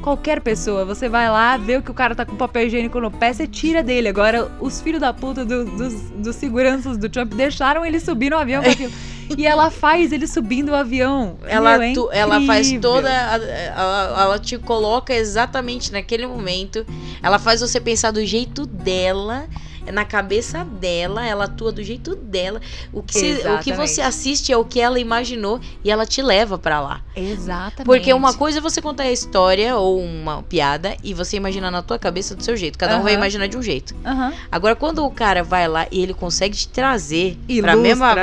[0.00, 3.10] Qualquer pessoa, você vai lá, vê o que o cara tá com papel higiênico no
[3.10, 4.08] pé, você tira dele.
[4.08, 8.38] Agora, os filhos da puta do- dos, dos seguranças do Trump deixaram ele subir no
[8.38, 8.92] avião com aquilo.
[9.36, 11.36] E ela faz ele subindo o avião.
[11.46, 13.10] Ela, Meu, é tu- ela faz toda.
[13.10, 16.86] a- ela te coloca exatamente naquele momento.
[17.22, 19.44] Ela faz você pensar do jeito dela.
[19.92, 22.60] Na cabeça dela, ela atua do jeito dela.
[22.92, 26.20] O que, se- o que você assiste é o que ela imaginou e ela te
[26.22, 27.00] leva pra lá.
[27.16, 27.84] Exatamente.
[27.84, 31.82] Porque uma coisa é você contar a história ou uma piada e você imaginar na
[31.82, 32.78] tua cabeça do seu jeito.
[32.78, 33.94] Cada um vai imaginar de um jeito.
[34.04, 34.32] Aham.
[34.50, 38.20] Agora, quando o cara vai lá e ele consegue te trazer pra Ilustra, mesma, vi-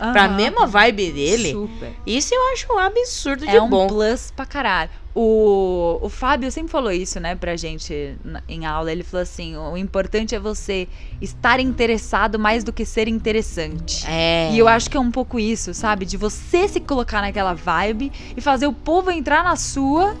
[0.00, 0.12] né?
[0.12, 1.92] pra mesma vibe dele, Super.
[2.06, 3.86] isso eu acho um absurdo de É um bom.
[3.86, 4.90] plus pra caralho.
[5.18, 8.14] O, o Fábio sempre falou isso, né, pra gente
[8.46, 8.92] em aula.
[8.92, 10.86] Ele falou assim: o importante é você
[11.22, 14.04] estar interessado mais do que ser interessante.
[14.06, 14.50] É.
[14.52, 16.04] E eu acho que é um pouco isso, sabe?
[16.04, 20.14] De você se colocar naquela vibe e fazer o povo entrar na sua.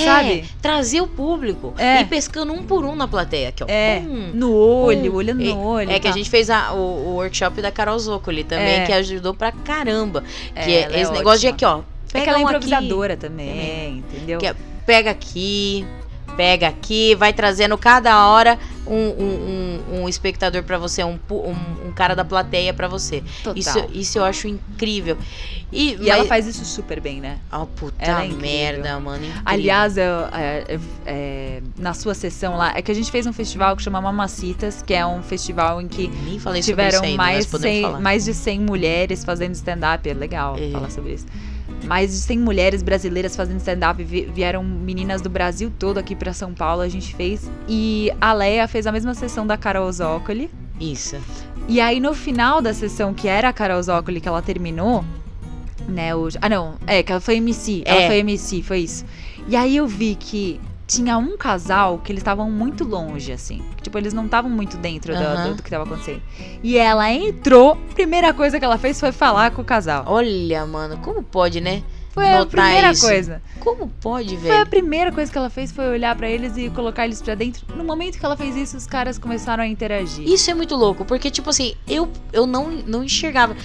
[0.00, 0.44] É, sabe?
[0.60, 1.74] trazer o público.
[1.78, 2.00] É.
[2.00, 3.66] E pescando um por um na plateia aqui, ó.
[3.68, 5.90] É, no olho, olhando É- no olho.
[5.90, 6.16] É que a tá?
[6.16, 8.86] gente fez a- o, o workshop da Carol Zoccoli também, É.
[8.86, 10.22] que ajudou pra caramba.
[10.54, 11.54] É, que é é esse negócio de ótima.
[11.54, 11.78] aqui, ó.
[11.78, 14.38] É Pega que ela é um aqui, improvisadora também, entendeu?
[14.38, 15.86] Que é- pega aqui,
[16.36, 21.92] pega aqui, vai trazendo cada hora um, um, um, um espectador pra você, um, um,
[21.94, 23.22] cara da plateia pra você.
[23.42, 23.56] Total.
[23.56, 25.16] Isso, isso eu acho incrível.
[25.70, 27.38] E, E ela faz isso super bem, né?
[27.50, 29.24] Oh, puta ela é merda, mano.
[29.24, 29.42] incrível.
[29.46, 33.74] Aliás, eu, é, é, na sua sessão lá, é que a gente fez um festival
[33.76, 36.10] que chama Mamacitas, que é um festival em que
[36.62, 38.00] tiveram ainda, mais, mas podemos 100 falar.
[38.00, 40.08] mais de 100 mulheres fazendo stand-up.
[40.08, 40.70] É legal É.
[40.70, 41.26] falar sobre isso.
[41.84, 44.02] Mais de 100 mulheres brasileiras fazendo stand-up.
[44.02, 47.50] Vi- Vieram meninas do Brasil todo aqui pra São Paulo, a gente fez.
[47.68, 50.50] E a Leia fez a mesma sessão da Carol Zócoli.
[50.80, 51.16] Isso.
[51.68, 55.04] E aí, no final da sessão, que era a Carol Zócoli, que ela terminou,
[55.88, 56.14] né?
[56.14, 56.74] O, ah, não.
[56.86, 57.82] É, que ela foi MC.
[57.84, 58.06] Ela É.
[58.06, 59.04] foi MC, foi isso.
[59.48, 63.62] E aí eu vi que tinha um casal que eles estavam muito longe, assim.
[63.80, 65.48] Tipo, eles não estavam muito dentro do- Aham.
[65.50, 66.22] do, do que tava acontecendo.
[66.62, 70.04] E ela entrou, primeira coisa que ela fez foi falar com o casal.
[70.06, 71.82] Olha, mano, como pode, né?
[72.10, 73.06] Foi a notar primeira isso.
[73.06, 73.40] coisa.
[73.58, 74.66] Como pode, Foi a velho?
[74.68, 77.64] primeira coisa que ela fez foi olhar pra eles e colocar eles pra dentro.
[77.74, 80.28] No momento que ela fez isso, os caras começaram a interagir.
[80.28, 83.56] Isso é muito louco, porque, tipo assim, eu, eu não, não enxergava.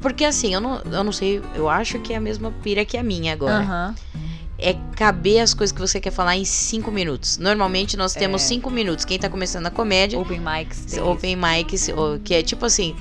[0.00, 2.96] Porque, assim, eu não, eu não sei, eu acho que é a mesma pira que
[2.96, 3.64] a minha agora.
[3.64, 3.94] Aham.
[4.60, 7.38] É caber as coisas que você quer falar em cinco minutos.
[7.38, 8.46] Normalmente nós temos É.
[8.46, 9.04] cinco minutos.
[9.04, 10.98] Quem tá começando a comédia, Open mics.
[10.98, 12.96] open mic, se- ou- que é tipo assim.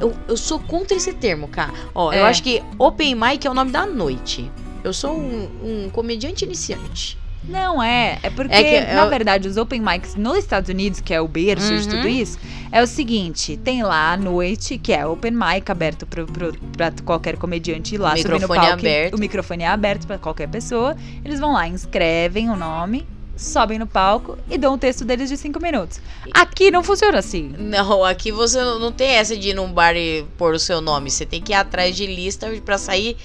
[0.00, 1.72] Eu, eu sou contra esse termo, cara.
[1.94, 2.28] Ó, eu É.
[2.30, 4.50] acho que open mic é o nome da noite.
[4.82, 7.18] Eu sou um, um comediante iniciante.
[7.44, 10.70] Não é, é porque, É que é na o- verdade, os open mics nos Estados
[10.70, 11.96] Unidos, que é o berço de Uhum.
[11.96, 12.38] tudo isso,
[12.70, 16.92] é o seguinte: tem lá a noite, que é open mic, aberto pro, pro, pra
[17.04, 18.64] qualquer comediante ir lá O subir no palco.
[18.72, 19.14] aberto.
[19.14, 20.96] O microfone é aberto pra qualquer pessoa.
[21.24, 23.04] Eles vão lá, inscrevem o nome,
[23.36, 26.00] sobem no palco e dão o texto deles de cinco minutos.
[26.32, 27.52] Aqui não funciona assim.
[27.58, 30.80] Não, aqui você não não tem essa de ir num bar e pôr o seu
[30.80, 31.10] nome.
[31.10, 33.16] Você tem que ir atrás de lista pra sair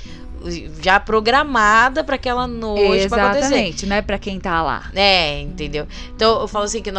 [0.81, 3.03] já programada pra aquela noite.
[3.05, 4.89] Exatamente, não é pra quem tá lá.
[4.95, 5.88] É, entendeu?
[6.15, 6.91] Então eu falo assim que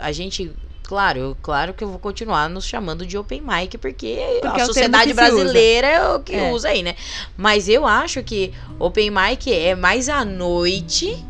[0.00, 0.52] a gente.
[0.84, 4.48] Claro, eu- claro que eu vou continuar nos chamando de open mic, porque, Porque é
[4.48, 6.50] a termo sociedade brasileira é o que É.
[6.52, 6.94] usa aí, né?
[7.36, 11.24] Mas eu acho que open mic é mais à noite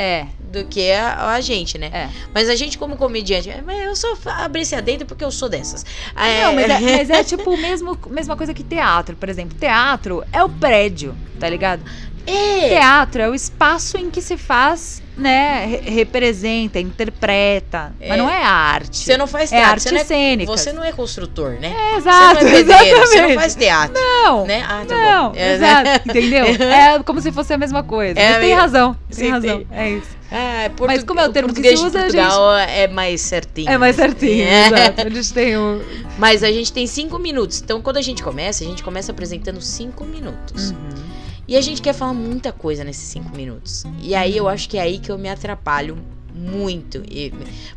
[0.00, 1.90] É, do que a, a gente, né?
[1.92, 2.08] é.
[2.32, 5.30] Mas a gente, como comediante, é, mas eu só fa- abri esse adentro porque eu
[5.32, 5.84] sou dessas.
[6.14, 9.58] É, Não, mas é, mas é tipo mesmo, mesma coisa que teatro, por exemplo.
[9.58, 11.82] Teatro é o prédio, tá ligado?
[12.28, 12.68] É.
[12.68, 15.64] Teatro é o espaço em que se faz, né?
[15.66, 17.92] re- representa, interpreta.
[18.00, 18.08] É.
[18.10, 18.98] Mas não é arte.
[18.98, 19.70] Você não faz é teatro.
[19.72, 20.52] arte você, não é, cênica.
[20.56, 21.74] você não é construtor, né?
[21.76, 23.94] É, Você exato, não é pedreiro, você não faz teatro.
[23.94, 24.62] Não, Né?
[24.68, 25.36] Ah, tá não, bom.
[25.38, 26.00] É, exato, né?
[26.06, 26.44] entendeu?
[26.68, 28.18] É como se fosse a mesma coisa.
[28.20, 29.66] É tem razão, tem Sim, razão, tem.
[29.78, 30.18] é isso.
[30.30, 32.86] Ah, portu- Mas como é o termo que português se de usa, a Portugal é
[32.88, 33.70] mais certinho.
[33.70, 34.66] É mais certinho, É.
[34.66, 35.00] exato.
[35.00, 35.82] A gente tem o...
[36.18, 37.62] Mas a gente tem cinco minutos.
[37.62, 40.70] Então, quando a gente começa, a gente começa apresentando cinco minutos.
[40.72, 41.08] Uhum.
[41.48, 43.84] E a gente quer falar muita coisa nesses cinco minutos.
[44.02, 45.96] E aí eu acho que é aí que eu me atrapalho
[46.34, 47.02] muito.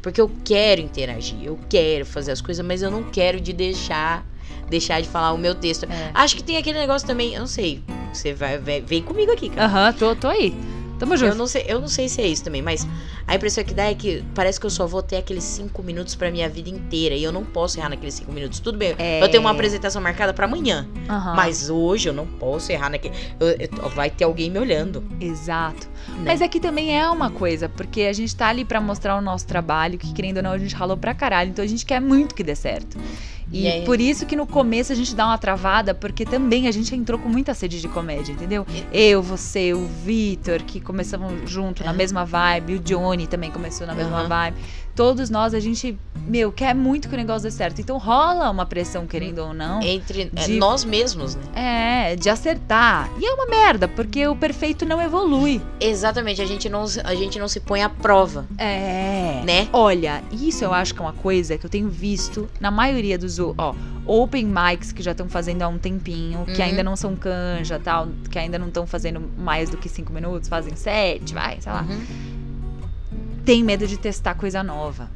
[0.02, 4.30] Porque eu quero interagir, eu quero fazer as coisas, mas eu não quero de deixar
[4.70, 5.86] deixar de falar o meu texto.
[5.86, 6.12] É.
[6.14, 7.84] Acho que tem aquele negócio também, eu não sei.
[8.14, 9.66] Você vai, vem comigo aqui, cara.
[9.66, 10.54] Aham, tô, tô aí.
[11.02, 11.36] Tamo Eu junto.
[11.36, 12.88] não, sei, eu não sei se é isso também, mas
[13.28, 16.14] a impressão que dá é que parece que eu só vou ter aqueles cinco minutos
[16.14, 17.16] pra minha vida inteira.
[17.16, 18.60] E eu não posso errar naqueles cinco minutos.
[18.60, 19.20] Tudo bem, É.
[19.24, 20.88] eu tenho uma apresentação marcada pra amanhã.
[21.10, 21.34] Aham.
[21.36, 23.16] Mas hoje eu não posso errar naquele.
[23.40, 25.04] eu- eu- vai ter alguém me olhando.
[25.20, 25.90] Exato.
[26.10, 26.24] né?
[26.26, 29.48] Mas aqui também é uma coisa, porque a gente tá ali pra mostrar o nosso
[29.48, 32.36] trabalho, que querendo ou não, a gente ralou pra caralho, então a gente quer muito
[32.36, 32.98] que dê certo.
[33.52, 36.72] E E por isso que no começo a gente dá uma travada, porque também a
[36.72, 38.66] gente entrou com muita sede de comédia, entendeu?
[38.92, 43.94] Eu, você, o Vitor, que começamos junto na mesma vibe, o Johnny também começou na
[43.94, 44.28] mesma Aham.
[44.28, 44.58] vibe.
[44.96, 47.80] Todos nós, a gente, meu, quer muito que o negócio dê certo.
[47.80, 49.82] Então rola uma pressão, querendo ou não.
[49.82, 52.12] Entre é, De- nós mesmos, né?
[52.12, 53.10] É, de acertar.
[53.20, 55.62] E é uma merda, porque o perfeito não evolui.
[55.80, 59.42] Exatamente, a gente não, se- a gente não se põe à prova, É.
[59.46, 59.68] né?
[59.72, 63.40] Olha, isso eu acho que é uma coisa que eu tenho visto na maioria dos
[63.40, 63.74] ó,
[64.06, 66.68] open mics que já estão fazendo há um tempinho, que Uhum.
[66.68, 70.50] ainda não são canja, tal, que ainda não estão fazendo mais do que cinco minutos,
[70.50, 71.82] fazem sete, vai, sei lá.
[71.84, 72.02] Uhum.
[73.46, 75.10] Tem medo de testar coisa nova.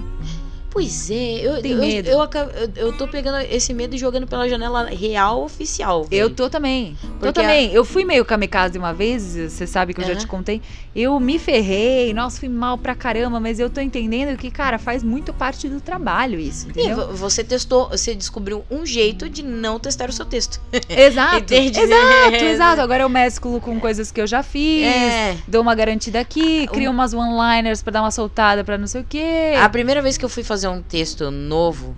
[0.76, 1.16] Pois é,
[1.48, 2.10] eu, Tem eu, medo.
[2.10, 6.02] Eu, eu, eu tô pegando esse medo e jogando pela janela real oficial.
[6.12, 6.30] Eu velho.
[6.32, 6.98] tô também.
[7.02, 7.72] Tô Porque também.
[7.72, 10.20] Eu fui meio kamikaze uma vez, você sabe que eu já Aham.
[10.20, 10.62] te contei.
[10.94, 15.02] Eu me ferrei, nossa, fui mal pra caramba, mas eu tô entendendo que, cara, faz
[15.02, 17.08] muito parte do trabalho isso, E entendeu?
[17.08, 20.60] vo- você testou, você descobriu um jeito de não testar o seu texto.
[20.90, 21.54] Exato.
[21.54, 22.82] Exato, exato.
[22.82, 24.84] Agora eu mesclo com coisas que eu já fiz.
[24.84, 25.38] É.
[25.48, 29.02] Dou uma garantida aqui, crio Um- umas one-liners pra dar uma soltada pra não sei
[29.02, 29.54] o quê.
[29.62, 31.96] A primeira vez que eu fui fazer um texto novo,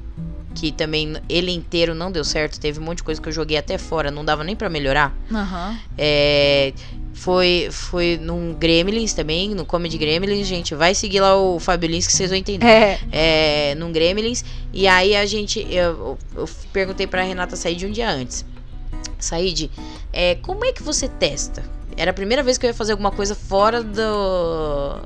[0.55, 3.57] que também ele inteiro não deu certo, teve um monte de coisa que eu joguei
[3.57, 5.15] até fora, não dava nem pra melhorar.
[5.31, 5.77] Aham.
[5.97, 6.73] É,
[7.13, 10.75] foi, foi num Gremlins também, no Comedy Gremlins, gente.
[10.75, 12.65] Vai seguir lá o Fábio Lins que vocês vão entender.
[12.67, 12.99] É.
[13.11, 14.45] É, num Gremlins.
[14.71, 15.65] E aí a gente.
[15.69, 18.45] Eu, eu perguntei pra Renata Said um dia antes.
[19.19, 19.71] Said,
[20.13, 21.63] é, como é que você testa?
[21.97, 25.01] Era a primeira vez que eu ia fazer alguma coisa fora do.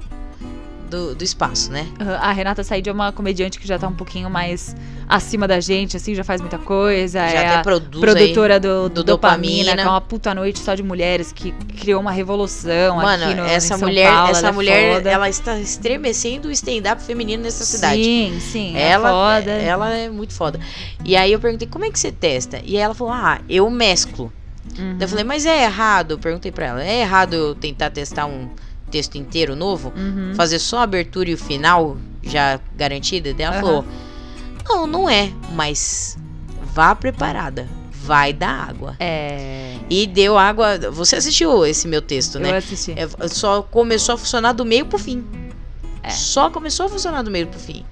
[0.92, 1.88] Do, do espaço, né?
[2.00, 2.18] Aham.
[2.18, 4.76] A Renata Said é uma comediante que já tá um pouquinho mais
[5.08, 7.20] acima da gente, assim, já faz muita coisa.
[7.20, 9.76] Já é até produz produtora do, do do Dopamina, Dopamina.
[9.76, 13.06] que é uma puta noite só de mulheres, que criou uma revolução aí.
[13.06, 15.10] Mano, aqui no essa mulher, Paulo, essa ela é mulher, foda.
[15.10, 18.04] ela está estremecendo o stand-up feminino nessa cidade.
[18.04, 18.78] Sim, sim.
[18.78, 19.52] Ela, é foda.
[19.52, 20.60] ela é muito foda.
[21.06, 22.62] E aí eu perguntei, como é que você testa?
[22.66, 24.32] E aí ela falou, ah, eu mesclo.
[24.78, 24.98] Uhum.
[24.98, 26.12] Daí eu falei, mas é errado?
[26.12, 28.50] Eu perguntei pra ela, é errado eu tentar testar um
[28.92, 29.92] texto inteiro novo?
[29.96, 30.34] Uhum.
[30.36, 33.34] Fazer só a abertura e o final já garantida?
[33.34, 33.62] Daí ela Aham.
[33.62, 33.86] falou,
[34.68, 36.18] não, não é, mas
[36.74, 38.96] vá preparada, vai dar água.
[39.00, 39.78] É.
[39.90, 42.58] E deu água, você assistiu esse meu texto, Eu né?
[42.58, 42.94] assisti.
[42.96, 45.26] É, só começou a funcionar do meio pro fim.
[46.04, 46.10] É.
[46.10, 47.86] Só começou a funcionar do meio pro fim.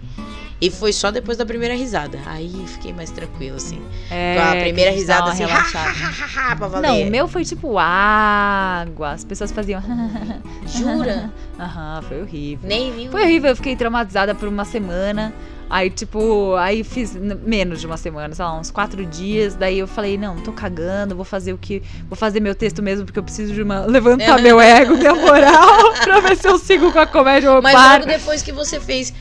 [0.61, 2.19] E foi só depois da primeira risada.
[2.25, 3.81] Aí fiquei mais tranquilo, assim.
[4.11, 5.91] É, Com a primeira risada, assim, relaxada.
[6.37, 9.11] ha, Não, o meu foi tipo água.
[9.11, 9.81] As pessoas faziam.
[10.67, 11.31] Jura?
[11.57, 12.67] Aham, foi horrível.
[12.67, 13.11] Nem viu.
[13.11, 15.33] Foi horrível, eu fiquei traumatizada por uma semana.
[15.69, 19.53] Aí, tipo, aí fiz menos de uma semana, sei lá, uns quatro dias.
[19.53, 21.83] Daí eu falei, não, tô cagando, vou fazer o que.
[22.09, 23.85] Vou fazer meu texto mesmo, porque eu preciso de uma.
[23.87, 27.73] levantar meu ego, minha moral, pra ver se eu sigo com a comédia ou Mas
[27.73, 28.03] paro.
[28.05, 29.13] logo depois que você fez,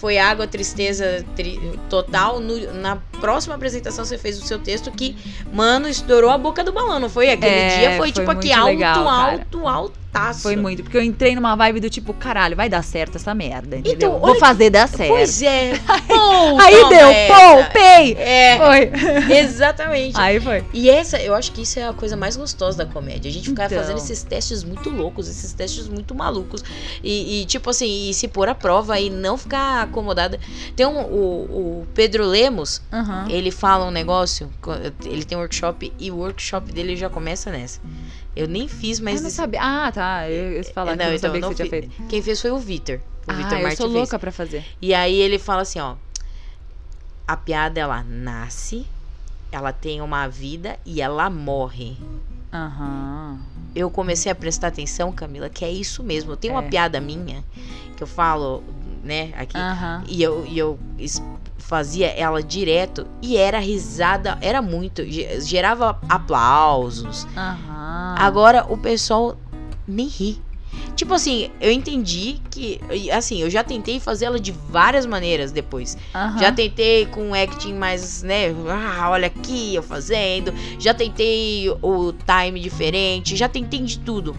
[0.00, 1.58] foi água, tristeza tri-
[1.88, 2.40] total.
[2.40, 5.16] no- na próxima apresentação você fez o seu texto que,
[5.52, 7.30] mano, estourou a boca do balão, não foi?
[7.30, 9.32] Aquele É, dia foi, foi tipo aqui muito alto, legal, cara.
[9.66, 9.66] alto,
[10.42, 13.76] Foi muito, porque eu entrei numa vibe do tipo, caralho, vai dar certo essa merda,
[13.76, 13.94] entendeu?
[14.10, 15.10] Então, Vou fazer dar certo.
[15.10, 15.72] Pois é.
[16.08, 18.14] Pô, Aí deu, pô, pei!
[18.14, 18.90] É, Foi.
[19.38, 20.18] exatamente.
[20.18, 20.64] Aí foi.
[20.72, 23.28] E essa, eu acho que isso é a coisa mais gostosa da comédia.
[23.28, 23.78] A gente ficar Então.
[23.78, 26.64] fazendo esses testes muito loucos, esses testes muito malucos.
[27.02, 30.38] E, e, tipo assim, e se pôr à prova e não ficar acomodada.
[30.74, 32.82] Tem um, o, o Pedro Lemos,
[33.28, 34.50] ele fala um negócio,
[35.04, 37.80] ele tem um workshop e o workshop dele já começa nessa.
[38.38, 39.16] Eu nem fiz, mas.
[39.16, 39.60] eu não sabia.
[39.60, 40.30] Ah, tá.
[40.30, 42.02] Eu ia falar que eu não então, sabia que não você tinha feito.
[42.08, 43.00] Quem fez foi o Vitor.
[43.26, 43.98] O Ah, Vitor eu Martins sou fez.
[43.98, 44.64] louca pra fazer.
[44.80, 45.96] E aí ele fala assim, ó.
[47.26, 48.86] A piada, ela nasce,
[49.50, 51.96] ela tem uma vida e ela morre.
[52.52, 53.38] Aham.
[53.74, 56.36] eu comecei a prestar atenção, Camila, que é isso mesmo.
[56.36, 56.68] Tem uma É.
[56.68, 57.44] piada minha
[57.96, 58.62] que eu falo,
[59.02, 59.56] né, aqui.
[59.56, 60.04] Aham.
[60.08, 60.78] E eu, e eu
[61.58, 67.26] fazia ela direto e era risada, era muito, ge- gerava aplausos.
[67.36, 68.14] Aham.
[68.18, 69.36] Agora o pessoal
[69.86, 70.40] nem ri.
[70.94, 72.80] Tipo assim, eu entendi que,
[73.12, 75.96] assim, eu já tentei fazer ela de várias maneiras depois.
[76.14, 76.38] Aham.
[76.38, 78.46] Já tentei com acting mais, né?
[78.68, 80.52] Ah, olha aqui eu fazendo.
[80.78, 83.36] Já tentei o time diferente.
[83.36, 84.36] Já tentei de tudo.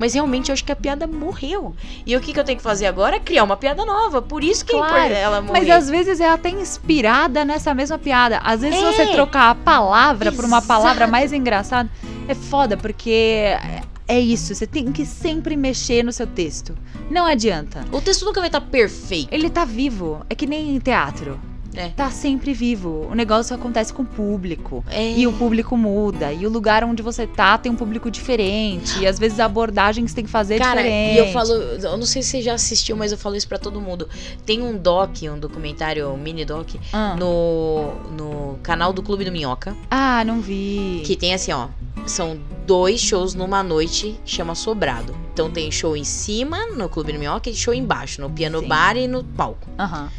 [0.00, 1.76] Mas realmente eu acho que a piada morreu.
[2.06, 4.22] E o que, que eu tenho que fazer agora é criar uma piada nova.
[4.22, 5.60] Por isso que Claro, ela morrer.
[5.60, 8.38] Mas às vezes é até inspirada nessa mesma piada.
[8.38, 8.90] Às vezes, É.
[8.92, 11.12] se você trocar a palavra por uma palavra Exato.
[11.12, 11.90] mais engraçada,
[12.26, 14.54] é foda, porque é- é isso.
[14.54, 16.74] Você tem que sempre mexer no seu texto.
[17.10, 17.84] Não adianta.
[17.92, 19.28] O texto nunca vai estar perfeito.
[19.30, 20.24] Ele tá vivo.
[20.30, 21.38] É que nem teatro.
[21.74, 21.88] É.
[21.90, 23.06] Tá sempre vivo.
[23.10, 24.84] O negócio acontece com o público.
[24.88, 25.12] É.
[25.12, 26.32] E o público muda.
[26.32, 28.98] E o lugar onde você tá tem um público diferente.
[29.00, 31.14] E às vezes a abordagem que você tem que fazer é Cara, diferente.
[31.14, 33.58] e eu falo, eu não sei se você já assistiu, mas eu falo isso pra
[33.58, 34.08] todo mundo.
[34.44, 37.14] Tem um doc, um documentário, um mini doc, Ah.
[37.18, 41.02] no, no canal do Clube do Minhoca, Ah, não vi.
[41.04, 41.68] que tem assim, ó,
[42.06, 45.14] são dois shows numa noite, chama Sobrado.
[45.32, 48.66] Então tem show em cima, no Clube do Minhoca, e show embaixo, no piano Sim.
[48.68, 49.68] bar e no palco.
[49.78, 50.10] Aham.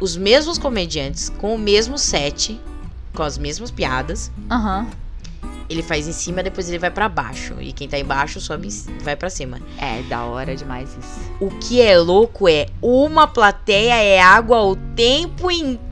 [0.00, 2.60] Os mesmos comediantes, com o mesmo set,
[3.14, 4.88] com as mesmas piadas, Aham.
[5.70, 7.54] ele faz em cima, depois ele vai pra baixo.
[7.60, 8.68] E quem tá embaixo sobe,
[9.02, 9.60] vai pra cima.
[9.78, 11.30] É, da hora demais isso.
[11.40, 15.83] O que é louco é uma plateia é água o tempo inteiro.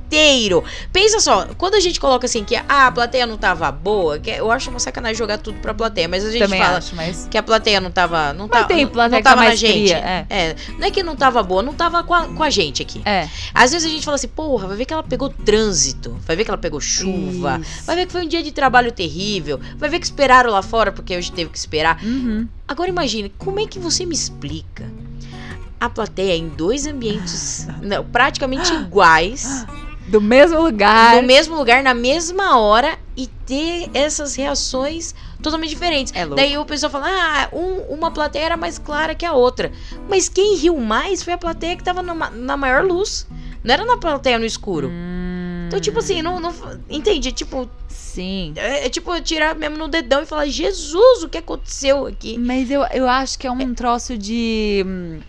[0.92, 4.30] Pensa só, quando a gente coloca assim que ah, a plateia não tava boa, que
[4.30, 7.28] eu acho uma sacanagem jogar tudo pra plateia, mas a gente Também fala acho, mas.
[7.30, 9.92] que a plateia não tava, não tava, tem plateia não tá tava na mais gente.
[9.92, 10.26] é.
[10.28, 13.02] É, não é que não tava boa, não tava com a, com a gente aqui.
[13.04, 13.28] É.
[13.54, 16.44] Às vezes a gente fala assim, porra, vai ver que ela pegou trânsito, vai ver
[16.44, 17.84] que ela pegou chuva, Isso.
[17.84, 20.92] vai ver que foi um dia de trabalho terrível, vai ver que esperaram lá fora
[20.92, 22.02] porque hoje teve que esperar.
[22.02, 22.46] Uhum.
[22.66, 24.90] Agora imagine, como é que você me explica
[25.80, 29.66] a plateia em dois ambientes não, praticamente iguais,
[30.12, 31.16] Do mesmo lugar.
[31.16, 36.12] no mesmo lugar, na mesma hora e ter essas reações totalmente diferentes.
[36.14, 36.26] É.
[36.26, 39.72] Daí o pessoal fala: "Ah, um- uma plateia era mais clara que a outra".
[40.08, 43.26] Mas quem riu mais foi a plateia que tava numa- na maior luz.
[43.64, 44.88] Não era na plateia no escuro.
[44.92, 46.52] Hum, Então, tipo assim, não, não
[46.90, 48.52] entende, tipo, Sim.
[48.56, 52.36] é, é tipo tirar mesmo no dedão e falar: "Jesus, o que aconteceu aqui?".
[52.38, 54.84] Mas eu, eu acho que é um troço de.
[54.86, 55.20] hum,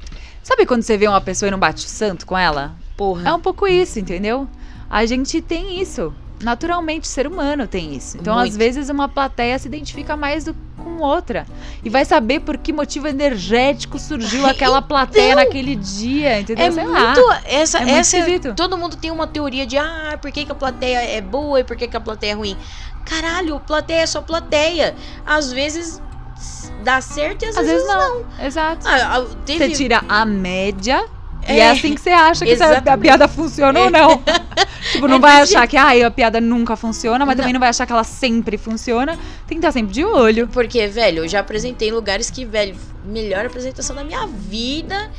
[0.43, 2.75] Sabe quando você vê uma pessoa e não bate o santo com ela?
[2.97, 3.29] Porra.
[3.29, 4.45] É um pouco isso, entendeu?
[4.93, 6.13] A gente tem isso.
[6.43, 8.15] Naturalmente, o ser humano tem isso.
[8.17, 8.57] Então, às Muito.
[8.59, 11.47] vezes, uma plateia se identifica mais do, com outra.
[11.83, 16.65] E vai saber por que motivo energético surgiu aquela plateia naquele dia, entendeu?
[16.67, 17.05] É Sei lá.
[17.05, 17.21] muito.
[17.45, 18.53] Essa, É muito essa é- esquisito.
[18.53, 21.63] todo mundo tem uma teoria de ah, por que, que a plateia é boa e
[21.63, 22.55] por que, que a plateia é ruim.
[23.03, 24.93] Caralho, plateia é só plateia.
[25.25, 25.99] Às vezes
[26.83, 28.25] dá certo e às, Às vezes não.
[28.39, 28.87] Exato.
[28.87, 29.65] Ah, ah, teve...
[29.69, 31.03] Você tira a média.
[31.47, 32.53] E É, é assim que você acha que
[32.89, 33.89] a piada funciona ou É.
[33.89, 34.21] não.
[34.91, 37.41] tipo, não É vai achar que ah, a piada nunca funciona, mas Não.
[37.43, 39.13] também não vai achar que ela sempre funciona.
[39.47, 40.47] Tem que estar sempre de olho.
[40.47, 42.75] Porque, velho, eu já apresentei em lugares que, velho,
[43.05, 45.11] melhor apresentação da minha vida.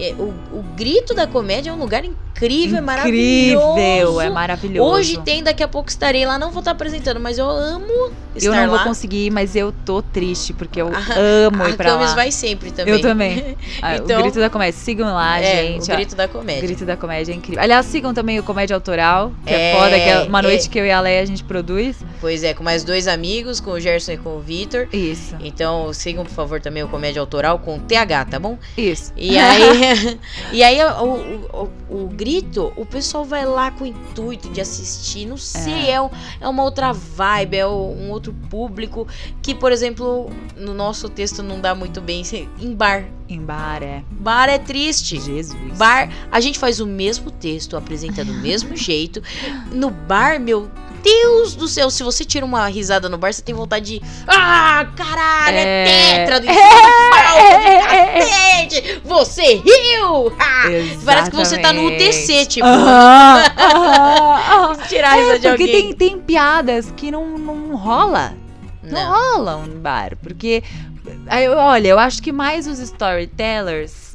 [0.00, 3.70] É, O, o grito da comédia é um lugar incrível, é maravilhoso.
[3.78, 4.90] Incrível, é maravilhoso.
[4.90, 6.38] Hoje tem, daqui a pouco estarei lá.
[6.38, 8.78] Não vou estar apresentando, mas eu amo estar Eu não lá.
[8.78, 11.14] vou conseguir, mas eu tô triste, porque eu A-
[11.48, 12.14] amo ir A pra Camis lá.
[12.14, 12.94] vai sempre também.
[12.94, 13.56] Eu também.
[13.82, 14.78] Ah, Então- o Grito da Comédia.
[14.80, 15.90] Sigam lá, é, gente.
[15.90, 15.96] o ó.
[15.96, 16.62] grito da comédia.
[16.62, 17.62] Grito da Comédia é incrível.
[17.62, 20.42] Aliás, sigam também o Comédia Autoral, que é, É, foda, que é uma é.
[20.42, 21.96] noite que eu e a Leia a gente produz.
[22.20, 24.86] Pois é, com mais dois amigos, com o Gerson e com o Vitor.
[24.92, 28.58] Isso, Então sigam, por favor, também o Comédia Autoral com TH, tá bom?
[28.76, 29.12] isso.
[29.16, 29.89] E aí,
[30.52, 35.26] e aí o, o, o- grito, o pessoal vai lá com o intuito de assistir.
[35.26, 39.06] Não sei, é, um- é uma outra vibe, é um outro público
[39.42, 42.22] que, por exemplo, no nosso texto não dá muito bem
[42.60, 43.04] em bar.
[43.28, 44.02] Em bar, é.
[44.10, 45.20] Bar é triste.
[45.20, 45.54] Jesus.
[45.78, 49.22] Bar, a gente faz o mesmo texto, apresenta do mesmo jeito.
[49.72, 50.68] No bar, meu
[51.02, 54.02] Deus do céu, se você tira uma risada no bar, você tem vontade de.
[54.26, 55.84] Ah, caralho, é, É.
[56.26, 58.20] tetra do É, palco é, de é, é.
[58.20, 59.00] cacete!
[59.04, 60.32] Você riu!
[60.38, 60.64] Ah,
[61.04, 64.34] parece que você tá no UTC, tipo, Aham, aham,
[64.74, 64.76] aham.
[64.88, 65.82] tirar a risada É, de porque alguém.
[65.94, 68.34] tem, tem piadas que não, não rola.
[68.82, 69.36] Não, Não.
[69.36, 70.16] rolam no bar.
[70.22, 70.62] Porque,
[71.26, 74.09] aí, olha, eu acho que mais os storytellers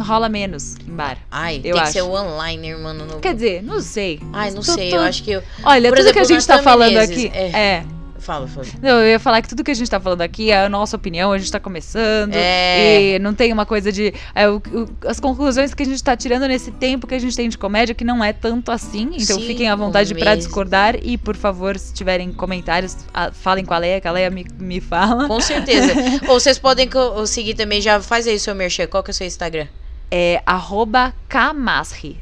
[0.00, 1.18] rola menos em bar.
[1.30, 1.92] Ai, Eu tem que acho.
[1.92, 2.94] ser online, irmão.
[2.94, 3.18] No...
[3.20, 4.20] Quer dizer, não sei.
[4.32, 5.42] Ai, não Tô- sei, tô- eu acho que eu.
[5.62, 7.50] Olha, Por tudo exemplo, que a gente tá falando Menezes, aqui é.
[7.58, 7.84] é.
[8.24, 8.66] Fala, fala.
[8.80, 10.96] Não, eu ia falar que tudo que a gente tá falando aqui é a nossa
[10.96, 12.32] opinião, a gente tá começando.
[12.34, 13.16] É.
[13.16, 14.14] E não tem uma coisa de.
[14.34, 17.36] é, o- o- as conclusões que a gente tá tirando nesse tempo que a gente
[17.36, 19.10] tem de comédia, que não é tanto assim.
[19.14, 20.36] Então Sim, fiquem à vontade mesmo.
[20.36, 20.96] discordar.
[21.02, 24.46] E, por favor, se tiverem comentários, ah, falem com a Leia, que a Leia me,
[24.58, 25.28] me fala.
[25.28, 25.92] Com certeza.
[26.26, 26.88] Ou vocês podem
[27.26, 28.86] seguir também, já faz aí o seu merchan.
[28.86, 29.66] Qual que é o seu Instagram?
[30.10, 32.18] É arroba Kamasri.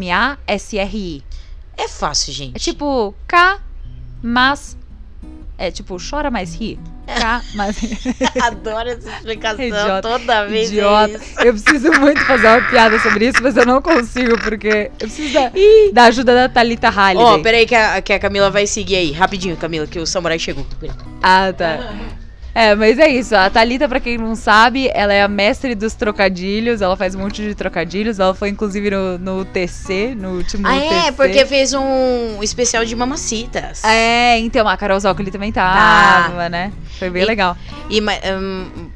[0.00, 1.22] C-A-M-A-S-R-I.
[1.76, 2.56] É fácil, gente.
[2.56, 3.58] É tipo K,
[4.22, 4.76] mas.
[5.60, 6.78] É tipo, chora mais ri.
[7.06, 7.76] K, mas.
[8.42, 10.00] Adoro essa explicação Idiota.
[10.00, 10.70] toda vez.
[10.70, 11.16] é Idiota.
[11.18, 11.40] isso.
[11.40, 15.34] Eu preciso muito fazer uma piada sobre isso, mas eu não consigo, porque eu preciso
[15.34, 15.52] da,
[15.92, 17.34] da ajuda da Thalita Halliday.
[17.34, 19.12] Ó, peraí que a, que a Camila vai seguir aí.
[19.12, 20.66] Rapidinho, Camila, que o samurai chegou.
[21.22, 21.92] Ah, tá.
[22.54, 23.34] É, mas é isso.
[23.36, 26.80] A Thalita, pra quem não sabe, ela é a mestre dos trocadilhos.
[26.82, 28.18] Ela faz um monte de trocadilhos.
[28.18, 30.94] Ela foi, inclusive, no, no TC, no último Ah, TC.
[30.94, 33.84] é, porque fez um especial de mamacitas.
[33.84, 36.72] É, então, a Carol Zócoli também tava, né?
[36.98, 37.56] Foi bem E- legal.
[37.88, 38.88] E, hum,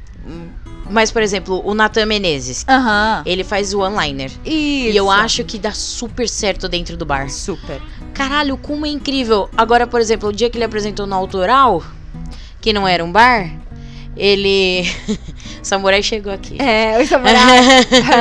[0.89, 3.23] mas, por exemplo, o Natan Menezes, Aham.
[3.25, 4.29] ele faz o one-liner.
[4.29, 4.39] Isso.
[4.45, 7.29] E eu acho que dá super certo dentro do bar.
[7.29, 7.81] Super.
[8.13, 9.49] Caralho, como é incrível.
[9.57, 11.81] Agora, por exemplo, o dia que ele apresentou no Autoral,
[12.65, 13.47] que não era um bar,
[14.17, 14.91] ele.
[15.61, 16.57] Samurai chegou aqui.
[16.59, 17.35] É, o samurai.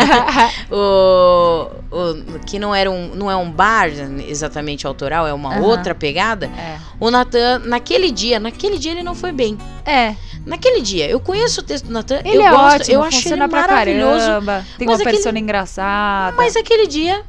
[0.70, 3.88] o, o- que não era um, não é um bar
[4.28, 5.62] exatamente autoral, é uma Aham.
[5.62, 6.47] outra pegada.
[6.47, 6.76] é.
[7.01, 9.57] O Natan, naquele dia, naquele dia ele não foi bem.
[9.84, 10.14] É.
[10.47, 13.28] Naquele dia, eu conheço o texto do Natan, Ele eu é gosto, ótimo, eu acho
[13.28, 14.26] ele maravilhoso.
[14.26, 14.64] caramba.
[14.78, 16.36] Tem uma aquele- persona engraçada.
[16.36, 17.22] Mas aquele dia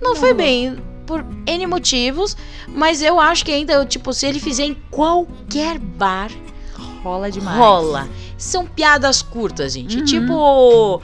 [0.00, 0.76] não, Não foi bem.
[1.10, 2.36] Por N motivos.
[2.68, 6.30] Mas eu acho que ainda, tipo, se ele fizer em qualquer bar,
[7.02, 7.58] rola demais.
[7.58, 8.08] rola.
[8.38, 9.98] São piadas curtas, gente.
[9.98, 10.04] Uhum.
[10.04, 10.32] Tipo,
[10.94, 11.00] o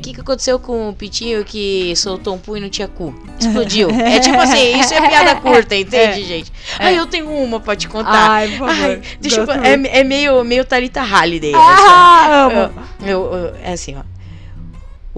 [0.00, 3.12] que, que aconteceu com o Pitinho que soltou um punho e não tinha cu?
[3.40, 3.88] Explodiu.
[3.98, 6.52] é tipo assim, isso é piada curta, entende, gente?
[6.78, 8.30] Ai, eu tenho uma pra te contar.
[8.30, 8.84] Ai, por favor.
[8.84, 11.52] Ai, deixa eu, é, é meio, meio Thalita Halliday.
[11.56, 13.08] Ah, essa.
[13.10, 14.17] Eu- eu- é assim, ó.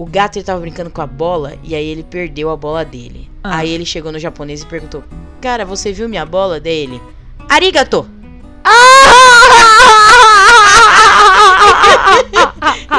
[0.01, 3.29] O gato ele tava brincando com a bola e aí ele perdeu a bola dele.
[3.43, 3.57] Ah.
[3.57, 5.03] Aí ele chegou no japonês e perguntou:
[5.39, 6.99] Cara, você viu minha bola dele?
[7.47, 8.09] Arigato!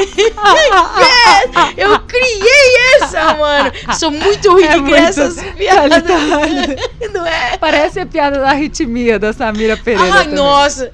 [0.01, 0.31] Essa,
[3.37, 3.73] mano!
[3.99, 6.03] Sou muito ruim É de muito- essas piadas.
[7.13, 7.57] Não é?
[7.59, 10.13] Parece a piada da arritmia da Samira Pereira.
[10.15, 10.35] Ai, também.
[10.35, 10.91] nossa!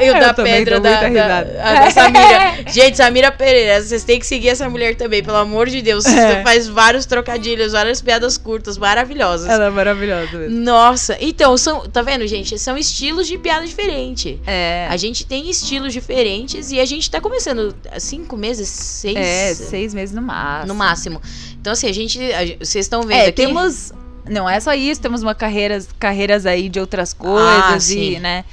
[0.00, 2.64] Eu, eu da também pedra da, da, da Samira.
[2.72, 6.04] Gente, Samira Pereira, vocês têm que seguir essa mulher também, pelo amor de Deus.
[6.04, 6.42] Você É.
[6.42, 9.48] faz vários trocadilhos, várias piadas curtas, maravilhosas.
[9.48, 10.58] Ela é maravilhosa mesmo.
[10.58, 12.58] Nossa, então, são, tá vendo, gente?
[12.58, 14.40] São estilos de piada diferente.
[14.46, 14.86] É.
[14.90, 19.54] A gente tem estilos diferentes e a gente tá começando há cinco meses, seis É,
[19.54, 20.66] seis meses no máximo.
[20.68, 21.22] no máximo.
[21.66, 22.20] Então, assim, a gente.
[22.32, 23.32] a- vocês estão vendo É, aqui.
[23.32, 23.92] temos.
[24.24, 28.12] Não é só isso, temos uma carreiras, carreiras aí de outras Ah, coisas sim.
[28.14, 28.44] e, né?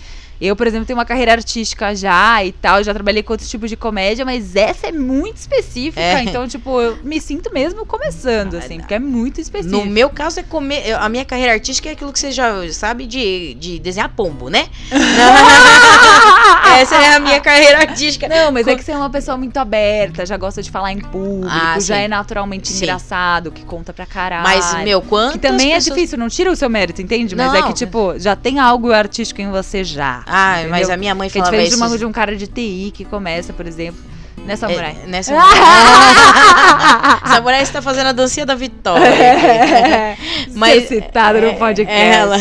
[0.45, 3.69] Eu, por exemplo, tenho uma carreira artística já e tal, já trabalhei com outros tipos
[3.69, 6.21] de comédia, mas essa é muito específica, É.
[6.23, 9.77] então, tipo, eu me sinto mesmo começando, Ah, assim, porque é muito específico.
[9.77, 10.93] No meu caso, é comer.
[10.99, 14.67] A minha carreira artística é aquilo que você já sabe de, de desenhar pombo, né?
[16.79, 18.27] Essa é a minha carreira artística.
[18.27, 20.91] Não, mas é Co- que você é uma pessoa muito aberta, já gosta de falar
[20.91, 22.83] em público, Ah, já é naturalmente Sim.
[22.83, 24.43] engraçado, que conta pra caralho.
[24.43, 25.33] Mas, meu, quanto.
[25.33, 27.35] Que também é difícil, não tira o seu mérito, entende?
[27.35, 27.67] Mas é Não.
[27.67, 30.23] que, tipo, já tem algo artístico em você já.
[30.33, 30.93] Ah, mas entendeu?
[30.93, 31.97] a minha mãe é falava diferente isso.
[31.97, 34.01] de, um cara de TI que começa, por exemplo,
[34.45, 34.97] né, Samurai?
[35.03, 35.31] É, nessa
[37.27, 39.03] Samurai está fazendo a dancinha da vitória.
[39.13, 40.17] É,
[40.55, 41.93] Mas- Ser citado É, no podcast.
[41.93, 42.37] ela.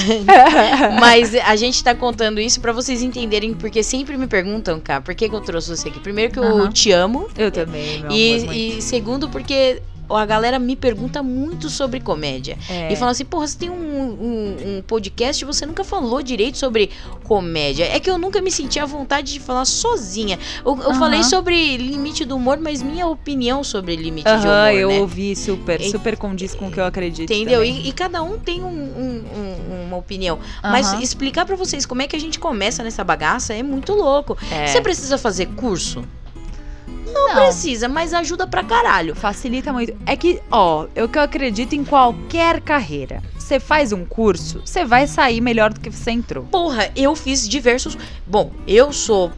[1.01, 5.15] Mas a gente tá contando isso pra vocês entenderem, porque sempre me perguntam, cá, por
[5.15, 6.01] que, que eu trouxe você aqui?
[6.01, 6.71] Primeiro que eu Aham.
[6.71, 9.81] te amo, Eu também, e, e segundo porque
[10.17, 12.59] a galera me pergunta muito sobre comédia.
[12.69, 12.93] É.
[12.93, 16.59] E fala assim, porra, você tem um, um, um podcast e você nunca falou direito
[16.59, 16.91] sobre
[17.25, 17.85] comédia.
[17.85, 20.39] É que eu nunca me senti à vontade de falar sozinha.
[20.65, 20.99] Eu, eu Aham.
[20.99, 25.01] falei sobre limite do humor, mas minha opinião sobre limite de Aham, humor, eu né?
[25.01, 27.33] ouvi super, E- super condiz com o que eu acredito.
[27.33, 27.65] Entendeu?
[27.65, 30.39] E, e cada um tem um- um- um- uma opinião.
[30.63, 31.03] Mas Aham.
[31.03, 34.37] explicar pra vocês como é que a gente começa nessa bagaça é muito louco.
[34.51, 34.67] É.
[34.67, 36.05] Você precisa fazer curso?
[37.13, 37.35] Não, Não.
[37.45, 39.15] precisa, mas ajuda pra caralho.
[39.15, 39.97] Facilita muito.
[40.07, 43.23] É que, ó, eu que eu acredito em qualquer carreira.
[43.39, 46.45] Você faz um curso, você vai sair melhor do que você entrou.
[46.45, 47.99] Porra, eu fiz diversos.
[48.27, 49.31] Bom, eu sou.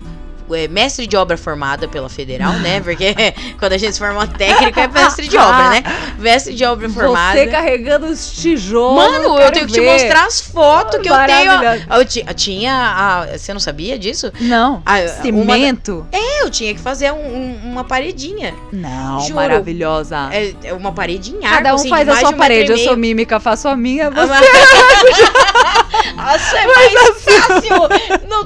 [0.52, 2.80] É, mestre de obra formada pela Federal, né?
[2.80, 3.14] Porque
[3.58, 5.82] quando a gente se forma técnico é mestre de obra, né?
[6.18, 7.38] Mestre de obra formada.
[7.38, 8.96] Você carregando os tijolos.
[9.04, 9.92] Mano, eu quero tenho que te ver.
[9.92, 11.52] mostrar as fotos que eu tenho.
[11.98, 12.72] Eu ti- tinha.
[12.74, 14.32] a- você não sabia disso?
[14.40, 14.82] Não.
[14.86, 16.06] Ah, uma- Cimento?
[16.40, 18.54] Eu tinha que fazer um- um- uma paredinha.
[18.72, 19.34] Não, Juro.
[19.34, 20.28] maravilhosa.
[20.32, 22.70] É, é uma parede em Cada um assim, faz a sua parede.
[22.72, 24.10] Eu sou mímica, faço a minha.
[24.10, 24.26] Você...
[24.28, 27.62] mas- Nossa, é mais fácil.
[27.68, 27.88] só.
[28.28, 28.44] Não.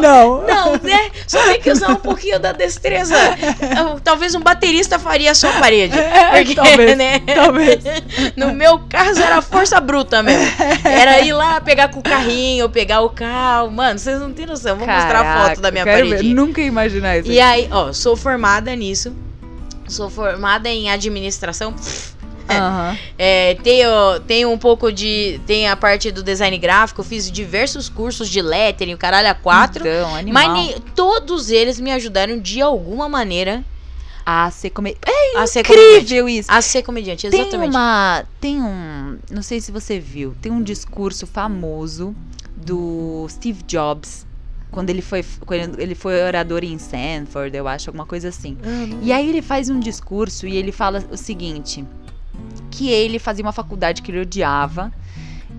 [0.00, 0.15] Não,
[0.82, 1.10] né?
[1.26, 3.14] Só tem que usar um pouquinho da destreza.
[4.02, 5.96] Talvez um baterista faria só a parede.
[6.36, 7.20] Porque, talvez, né?
[7.34, 7.84] talvez.
[8.36, 10.46] No meu caso era força bruta mesmo.
[10.84, 13.70] Era ir lá pegar com o carrinho, pegar o carro.
[13.70, 14.76] Mano, vocês não têm noção.
[14.76, 16.16] Vou mostrar a foto da minha quero ver.
[16.16, 16.34] parede.
[16.34, 17.30] Nunca ia imaginar isso.
[17.30, 19.14] E aí, ó, sou formada nisso.
[19.88, 21.74] Sou formada em administração.
[22.48, 22.96] Aham.
[23.18, 25.40] É, tenho, tenho um pouco de.
[25.46, 29.86] Tem a parte do design gráfico, fiz diversos cursos de lettering, o caralho a quatro.
[29.86, 30.42] Então, animal.
[30.42, 33.64] mas nem- todos eles me ajudaram de alguma maneira
[34.24, 35.00] A ser comediante.
[35.08, 35.96] É a ser comediante.
[36.04, 36.50] incrível isso.
[36.52, 37.70] A ser comediante, Tem exatamente.
[37.70, 38.24] uma.
[38.38, 39.18] Tem um.
[39.30, 40.34] Não sei se você viu.
[40.42, 42.14] Tem um discurso famoso
[42.54, 44.26] do Steve Jobs.
[44.70, 48.58] Quando ele foi, quando ele foi orador em Stanford, eu acho, alguma coisa assim.
[49.00, 51.82] E aí ele faz um discurso e ele fala o seguinte:
[52.70, 54.92] que ele fazia uma faculdade que ele odiava.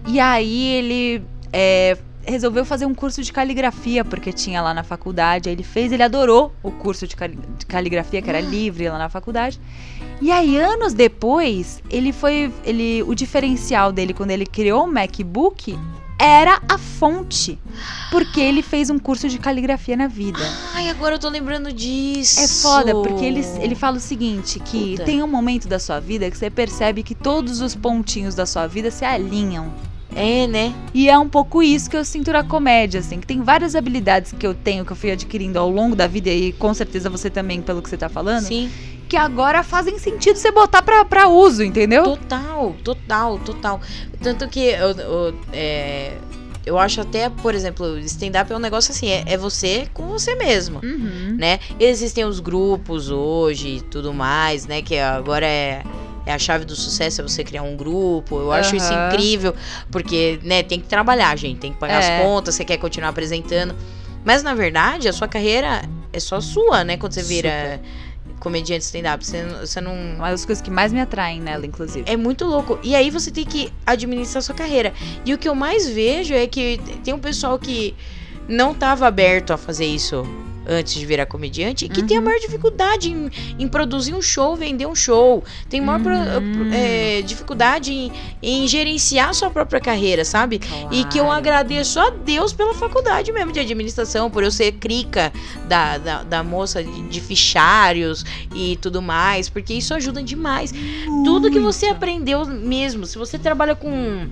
[0.06, 5.50] E aí ele é, resolveu fazer um curso de caligrafia, porque tinha lá na faculdade.
[5.50, 8.98] Aí ele fez, ele adorou o curso de, cali- de caligrafia, que era livre lá
[8.98, 9.60] na faculdade.
[10.22, 12.52] E aí, anos depois, ele foi.
[12.64, 15.78] Ele, o diferencial dele quando ele criou o MacBook
[16.20, 17.60] era a fonte.
[18.10, 20.40] Porque ele fez um curso de caligrafia na vida.
[20.74, 22.40] Ai, agora eu tô lembrando disso.
[22.40, 25.04] É foda, porque ele, ele fala o seguinte, que Puta.
[25.04, 28.66] tem um momento da sua vida que você percebe que todos os pontinhos da sua
[28.66, 29.72] vida se alinham.
[30.16, 30.74] É, né?
[30.94, 34.32] E é um pouco isso que eu sinto na comédia, assim, que tem várias habilidades
[34.32, 37.30] que eu tenho, que eu fui adquirindo ao longo da vida, e com certeza você
[37.30, 38.72] também, pelo que você tá falando, Sim.
[39.08, 42.04] Que agora fazem sentido você botar pra, pra uso, entendeu?
[42.04, 43.82] Total, total, total.
[44.22, 46.14] Tanto que eu, eu, é,
[46.66, 50.36] eu acho até, por exemplo, stand-up é um negócio assim, é, é você com você
[50.36, 50.80] mesmo.
[50.84, 51.36] Uhum.
[51.40, 51.60] né?
[51.80, 54.82] Existem os grupos hoje e tudo mais, né?
[54.82, 55.82] Que agora é,
[56.26, 58.38] é a chave do sucesso, é você criar um grupo.
[58.40, 59.56] Eu acho isso incrível,
[59.90, 62.18] porque, né, tem que trabalhar, gente, tem que pagar É.
[62.18, 63.74] as contas, você quer continuar apresentando.
[64.26, 66.98] Mas, na verdade, a sua carreira é só sua, né?
[66.98, 67.80] Quando você vira
[68.40, 69.94] comediante stand-up, você, você não...
[69.94, 72.04] Uma das coisas que mais me atraem nela, inclusive.
[72.10, 72.80] É muito louco.
[72.84, 74.94] E aí você tem que administrar a sua carreira.
[75.26, 77.96] E o que eu mais vejo é que tem um pessoal que
[78.48, 80.26] não estava aberto a fazer isso
[80.70, 82.26] antes de virar comediante e que tem a Uhum.
[82.26, 85.42] maior dificuldade em, em produzir um show, vender um show.
[85.70, 86.70] Tem maior pro- Hum.
[86.74, 88.12] é, dificuldade em,
[88.44, 90.60] em gerenciar sua própria carreira, sabe?
[90.92, 91.38] E que eu Claro.
[91.40, 95.32] agradeço a Deus pela faculdade mesmo de administração, por eu ser crica
[95.70, 100.74] da, da, da moça de, de fichários e tudo mais, porque isso ajuda demais.
[101.24, 101.96] Tudo que você Muito.
[101.98, 104.28] aprendeu mesmo, se você trabalha com.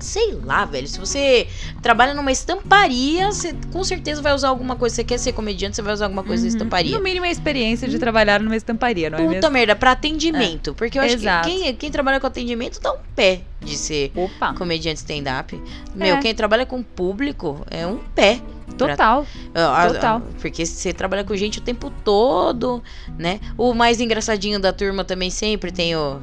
[0.00, 0.86] Sei lá, velho.
[0.86, 1.48] Se você
[1.82, 4.94] trabalha numa estamparia, você com certeza vai usar alguma coisa.
[4.96, 6.56] Você quer ser comediante, você vai usar alguma coisa da Uhum.
[6.56, 6.96] estamparia.
[6.96, 9.50] No mínimo a experiência de trabalhar numa estamparia, não é Puta mesmo?
[9.50, 10.74] merda, pra atendimento.
[10.74, 11.48] Porque eu acho Exato.
[11.48, 15.60] que quem, quem trabalha com atendimento dá um pé de ser Opa, comediante stand-up.
[15.94, 16.20] Meu, É.
[16.20, 18.40] quem trabalha com público é um pé.
[18.76, 19.26] total.
[19.54, 20.22] Ah, ah, Total.
[20.40, 22.80] Porque você trabalha com gente o tempo todo,
[23.18, 23.40] né?
[23.56, 26.20] O mais engraçadinho da turma também sempre tem o,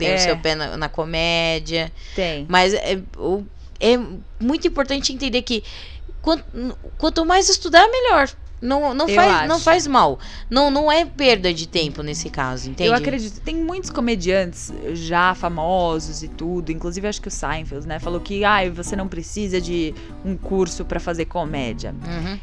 [0.00, 0.16] tem É.
[0.16, 1.92] o seu pé na, na comédia.
[2.14, 2.46] Tem.
[2.48, 3.00] Mas é,
[3.80, 3.98] é
[4.40, 5.62] muito importante entender que
[6.20, 6.44] quanto,
[6.98, 8.28] quanto mais estudar, melhor.
[8.62, 10.18] Não, não, Eu faz, não faz mal.
[10.50, 12.90] Não, não é perda de tempo nesse caso, entende?
[12.90, 13.40] Eu acredito.
[13.40, 16.70] Tem muitos comediantes já famosos e tudo.
[16.70, 17.98] Inclusive, acho que o Seinfeld, né?
[17.98, 21.94] Falou que ah, você não precisa de um curso pra fazer comédia.
[22.06, 22.38] Uhum.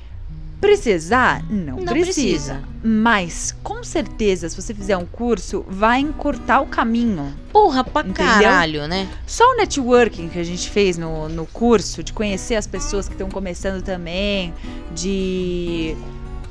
[0.59, 1.43] Precisar?
[1.49, 2.55] Não, Não precisa.
[2.55, 2.63] precisa.
[2.83, 7.33] Mas, com certeza, se você fizer um curso, vai encurtar o caminho.
[7.51, 8.15] Porra, pra Entendeu?
[8.25, 9.07] caralho, né?
[9.25, 13.13] Só o networking que a gente fez no, no curso, de conhecer as pessoas que
[13.13, 14.53] estão começando também,
[14.95, 15.95] de.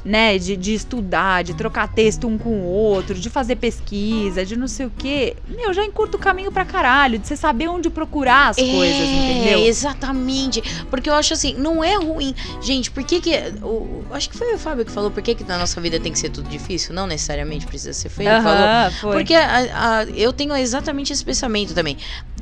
[0.09, 4.55] Né, de, de estudar, de trocar texto um com o outro, de fazer pesquisa, de
[4.55, 5.35] não sei o quê.
[5.49, 9.59] Meu, já encurta o caminho pra caralho, de você saber onde procurar as coisas, entendeu?
[9.59, 10.63] É, exatamente.
[10.91, 12.37] Porque eu acho assim, não é ruim.
[12.63, 13.33] Gente, por que que.
[13.61, 16.13] O, acho que foi o Fábio que falou, por que que na nossa vida tem
[16.13, 16.95] que ser tudo difícil?
[16.95, 18.31] Não necessariamente precisa ser feio.
[18.31, 18.63] Ele falou.
[18.65, 19.13] Aham, foi.
[19.17, 21.97] Porque a- a- eu tenho exatamente esse pensamento também.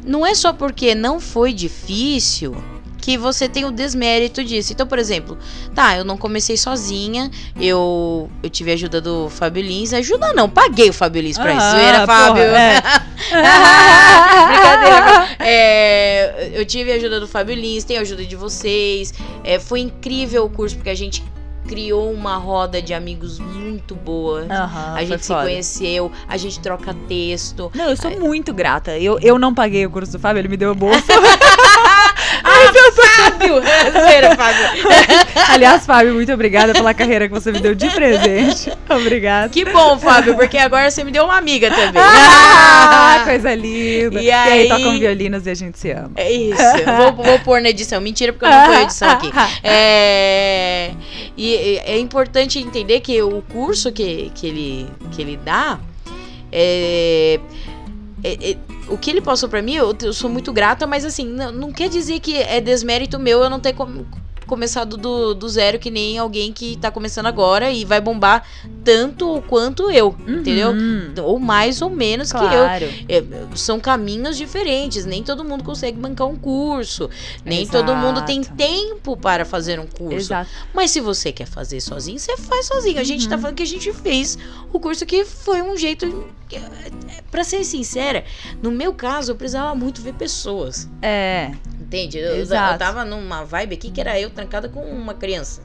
[0.04, 2.54] Não é só porque não foi difícil
[3.04, 4.72] que você tem o desmérito disso.
[4.72, 5.36] Então, por exemplo,
[5.74, 7.30] tá, eu não comecei sozinha,
[7.60, 9.92] eu, eu tive a ajuda do Fábio Lins.
[9.92, 11.60] Ajuda não, paguei o Fábio Lins pra isso.
[11.60, 12.42] Aham, Era Fábio.
[12.42, 12.80] é.
[14.48, 15.24] Brincadeira.
[15.46, 19.12] É, eu tive a ajuda do Fábio Lins, tenho a ajuda de vocês.
[19.42, 21.22] É, foi incrível o curso, porque a gente
[21.68, 24.46] criou uma roda de amigos muito boa.
[24.48, 25.42] Aham, a gente se foda.
[25.42, 27.70] conheceu, a gente troca texto.
[27.74, 28.98] Não, eu sou muito grata.
[28.98, 31.12] Eu, eu não paguei o curso do Fábio, ele me deu a bolsa.
[32.42, 33.62] Ah, Fábio!
[34.08, 34.88] Sério, Fábio.
[35.50, 38.72] Aliás, Fábio, muito obrigada pela carreira que você me deu de presente.
[38.88, 39.48] Obrigada.
[39.48, 42.02] Que bom, Fábio, porque agora você me deu uma amiga também.
[42.02, 44.20] Ah, coisa linda.
[44.20, 46.12] E E aí, aí- tocam violinos e a gente se ama.
[46.16, 46.62] É isso.
[46.96, 48.00] Vou, vou pôr na edição.
[48.00, 49.30] Mentira, porque eu não ponho edição aqui.
[49.62, 50.90] É,
[51.36, 55.78] e e é importante entender que o curso que, que, ele, que ele dá.
[56.52, 57.40] é-
[58.24, 58.56] é- é-
[58.88, 61.72] o que ele passou pra mim, eu, eu sou muito grata, mas assim, não, não
[61.72, 64.04] quer dizer que é desmérito meu eu não ter com-
[64.46, 68.44] começado do, do zero que nem alguém que tá começando agora e vai bombar
[68.84, 70.70] tanto ou quanto eu, entendeu?
[70.70, 71.12] Uhum.
[71.22, 72.48] Ou mais ou menos que eu.
[72.48, 72.86] Claro.
[73.08, 73.22] É,
[73.56, 75.04] são caminhos diferentes.
[75.04, 77.08] Nem todo mundo consegue bancar um curso.
[77.44, 77.78] Nem Exato.
[77.86, 80.16] todo mundo tem tempo para fazer um curso.
[80.16, 80.50] Exato.
[80.72, 82.98] Mas se você quer fazer sozinho, você faz sozinho.
[83.00, 83.40] A gente tá Uhum.
[83.42, 84.38] falando que a gente fez
[84.72, 86.24] o curso que foi um jeito.
[87.30, 88.24] Pra ser sincera,
[88.62, 90.88] no meu caso, eu precisava muito ver pessoas.
[91.02, 91.50] É.
[91.94, 92.18] Entende?
[92.18, 92.46] Eu, eu
[92.78, 95.62] tava numa vibe aqui que era eu trancada com uma criança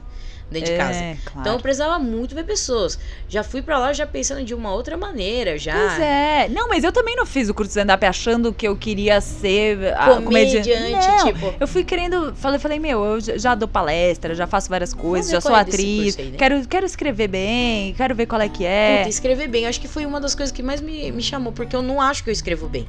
[0.50, 0.98] dentro de casa.
[0.98, 1.40] É, claro.
[1.40, 2.98] Então eu precisava muito ver pessoas.
[3.28, 5.74] Já fui pra lá já pensando de uma outra maneira, já.
[5.74, 6.48] Pois é.
[6.48, 9.94] Não, mas eu também não fiz o curso de stand-up achando que eu queria ser
[9.94, 11.54] a Comediante, Não, tipo.
[11.58, 12.34] Eu fui querendo.
[12.34, 16.18] Falei, falei, meu, eu já- dou palestra, já faço várias coisas, já sou é atriz.
[16.18, 16.38] aí, né?
[16.38, 18.98] quero, quero escrever bem, quero ver qual é que é.
[18.98, 21.76] Puta, escrever bem, acho que foi uma das coisas que mais me, me chamou, porque
[21.76, 22.88] eu não acho que eu escrevo bem.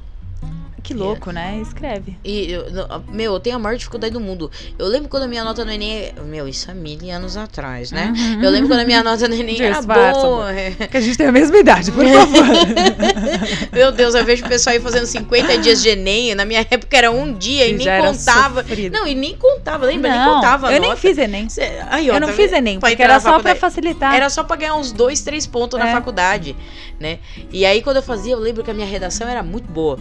[0.84, 1.60] Que louco, né?
[1.62, 2.18] Escreve.
[2.24, 2.66] E, eu-
[3.10, 4.50] meu, eu tenho a maior dificuldade do mundo.
[4.80, 6.12] Eu lembro quando a minha nota no Enem.
[6.26, 8.12] Meu, isso há mil anos atrás, né?
[8.16, 8.44] Uhum.
[8.44, 10.48] Eu lembro quando a minha nota no Enem era boa.
[10.90, 12.46] Que a gente tem a mesma idade, por favor.
[13.72, 16.34] Meu Deus, eu vejo o pessoal aí fazendo 50 dias de Enem.
[16.36, 18.62] Na minha época era um dia e, E nem contava.
[18.64, 18.94] sofrido.
[18.94, 20.10] Não, e nem contava, lembra?
[20.12, 20.68] nem Não, contava.
[20.70, 21.48] a eu nem fiz Enem.
[21.90, 22.52] Aí, ó, Eu não tá fiz?
[22.52, 24.16] Enem, porque era na só pra facilitar.
[24.16, 25.92] Era só pra ganhar uns dois, três pontos na É.
[25.92, 26.56] faculdade,
[27.00, 27.20] né?
[27.52, 29.98] E aí, quando eu fazia, eu lembro que a minha redação era muito boa.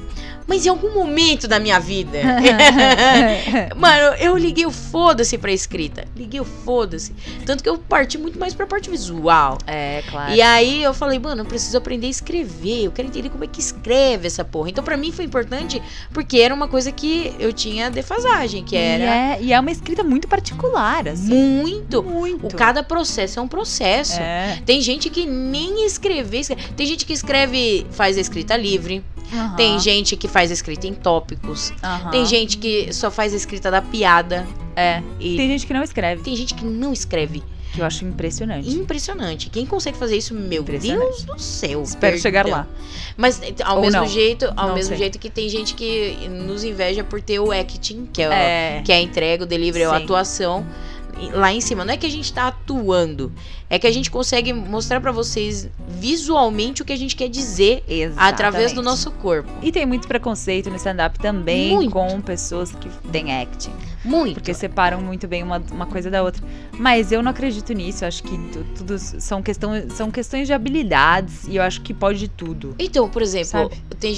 [0.47, 2.19] Mas em algum momento da minha vida.
[3.77, 6.05] Mano, eu liguei o foda-se pra escrita.
[6.17, 7.13] Liguei o foda-se.
[7.45, 9.59] Tanto que eu parti muito mais pra parte visual.
[9.67, 10.33] é, claro.
[10.33, 12.85] E aí eu falei, mano, eu preciso aprender a escrever.
[12.85, 14.71] Eu quero entender como é que escreve essa porra.
[14.71, 18.79] Então, pra mim foi importante porque era uma coisa que eu tinha defasagem, que E
[18.79, 21.33] era é, e é uma escrita muito particular, assim.
[21.35, 22.03] muito.
[22.03, 22.47] Muito.
[22.47, 24.21] O cada processo é um processo.
[24.21, 24.61] É.
[24.65, 26.41] Tem gente que nem escrever.
[26.41, 29.03] escreve- Tem gente que escreve, faz a escrita livre.
[29.33, 31.73] Aham, Tem gente que faz a escrita em tópicos.
[31.83, 32.11] aham.
[32.11, 34.47] Tem gente que só faz a escrita da piada.
[34.77, 35.03] É.
[35.19, 37.43] E Tem gente que não escreve, tem gente que não escreve.
[37.73, 38.69] que eu acho impressionante.
[38.69, 39.49] Impressionante.
[39.49, 40.63] Quem consegue fazer isso, meu.
[40.65, 41.83] Deus do céu.
[41.85, 42.61] Espero chegar perdão.
[42.63, 42.69] lá.
[43.17, 44.09] Mas ao Ou mesmo não.
[44.09, 44.99] jeito, ao Não mesmo sei.
[44.99, 48.83] jeito que tem gente que nos inveja por ter o acting, que é, o- É.
[48.85, 50.03] que é a entrega, o delivery, a Sim.
[50.05, 50.90] atuação e-
[51.33, 51.85] lá em cima.
[51.85, 53.31] Não é que a gente tá atuando,
[53.69, 57.83] é que a gente consegue mostrar pra vocês visualmente o que a gente quer dizer
[58.17, 58.85] através do Exatamente.
[58.85, 59.51] nosso corpo.
[59.63, 61.93] E tem muito preconceito no stand-up também Muito.
[61.93, 63.73] com pessoas que têm acting.
[64.05, 64.35] Muito.
[64.35, 66.43] Porque separam muito bem uma, uma coisa da outra.
[66.79, 68.03] Mas eu não acredito nisso.
[68.05, 71.47] Eu acho que tu- tudo são, questão, são questões de habilidades.
[71.47, 72.75] E eu acho que pode tudo.
[72.79, 73.77] Então, por exemplo, Sabe?
[74.01, 74.15] tem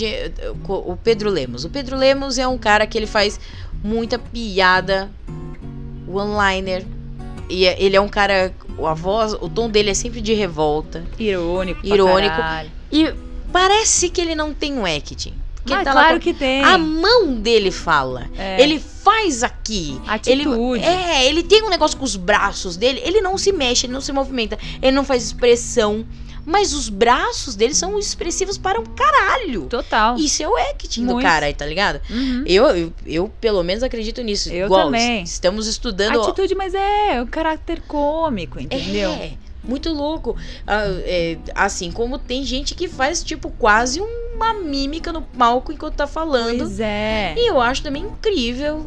[0.68, 1.64] o Pedro Lemos.
[1.64, 3.40] O Pedro Lemos é um cara que ele faz
[3.82, 5.10] muita piada,
[6.14, 6.84] one-liner.
[7.48, 8.54] E é- ele é um cara.
[8.84, 11.04] A voz, o tom dele é sempre de revolta.
[11.18, 11.86] Irônico.
[11.86, 12.36] Irônico.
[12.90, 13.12] E
[13.52, 15.34] parece que ele não tem um acting.
[15.56, 16.64] Porque Ah, ele tá claro que tem.
[16.64, 18.28] A mão dele fala.
[18.36, 18.60] É.
[18.60, 20.00] Ele faz aqui.
[20.26, 20.84] Ele, Atitude.
[20.84, 23.00] é, ele tem um negócio com os braços dele.
[23.04, 24.58] Ele não se mexe, ele não se movimenta.
[24.80, 26.04] Ele não faz expressão.
[26.44, 29.66] Mas os braços dele são expressivos para um caralho.
[29.66, 30.16] Total.
[30.16, 31.24] Isso é o acting do Muito.
[31.24, 32.00] cara aí, tá ligado?
[32.10, 32.44] Uhum.
[32.46, 34.50] Eu, eu, eu, pelo menos, acredito nisso.
[34.50, 35.22] Eu Igual, também.
[35.22, 36.20] Estamos estudando.
[36.20, 39.10] Atitude, mas é o caráter cômico, entendeu?
[39.10, 39.32] É,
[39.62, 40.36] muito louco.
[40.66, 45.94] Ah, é, assim como tem gente que faz, tipo, quase uma mímica no palco enquanto
[45.94, 46.58] tá falando.
[46.58, 47.34] Pois é.
[47.36, 48.86] E eu acho também incrível.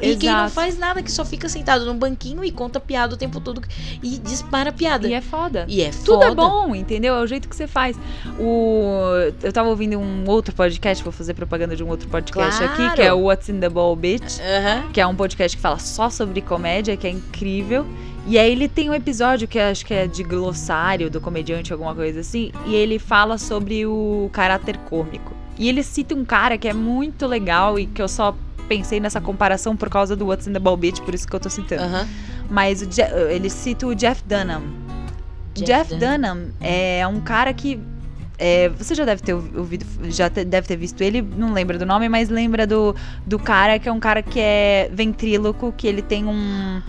[0.00, 0.50] E, e quem não Exato.
[0.54, 3.62] faz nada, que só fica sentado num banquinho e conta piada o tempo todo
[4.02, 5.06] e dispara piada.
[5.08, 5.64] E é foda.
[5.68, 6.26] E é Tudo foda.
[6.26, 7.14] é bom, entendeu?
[7.14, 7.96] É o jeito que você faz.
[8.38, 8.90] O...
[9.42, 12.72] Eu tava ouvindo um outro podcast, vou fazer propaganda de um outro podcast Claro.
[12.84, 14.90] aqui, que é o What's in the Ball Bitch, Aham.
[14.92, 17.86] que é um podcast que fala só sobre comédia, que é incrível.
[18.26, 21.94] E aí ele tem um episódio que acho que é de glossário do comediante, alguma
[21.94, 25.34] coisa assim, e ele fala sobre o caráter cômico.
[25.58, 28.34] E ele cita um cara que é muito legal e que eu só
[28.64, 31.48] pensei nessa comparação por causa do What's in the Ball por isso que eu tô
[31.50, 31.82] citando.
[31.82, 32.08] Aham.
[32.50, 34.62] Mas o Je- ele cita o Jeff Dunham.
[35.54, 36.18] Jeff Jeff, Dunham.
[36.20, 36.48] Dunham.
[36.60, 37.78] é um cara que.
[38.38, 41.86] é, você já deve ter ouvido, já te- deve ter visto ele, não lembra do
[41.86, 42.94] nome, mas lembra do,
[43.24, 46.82] do cara que é um cara que é ventríloco, que ele tem um.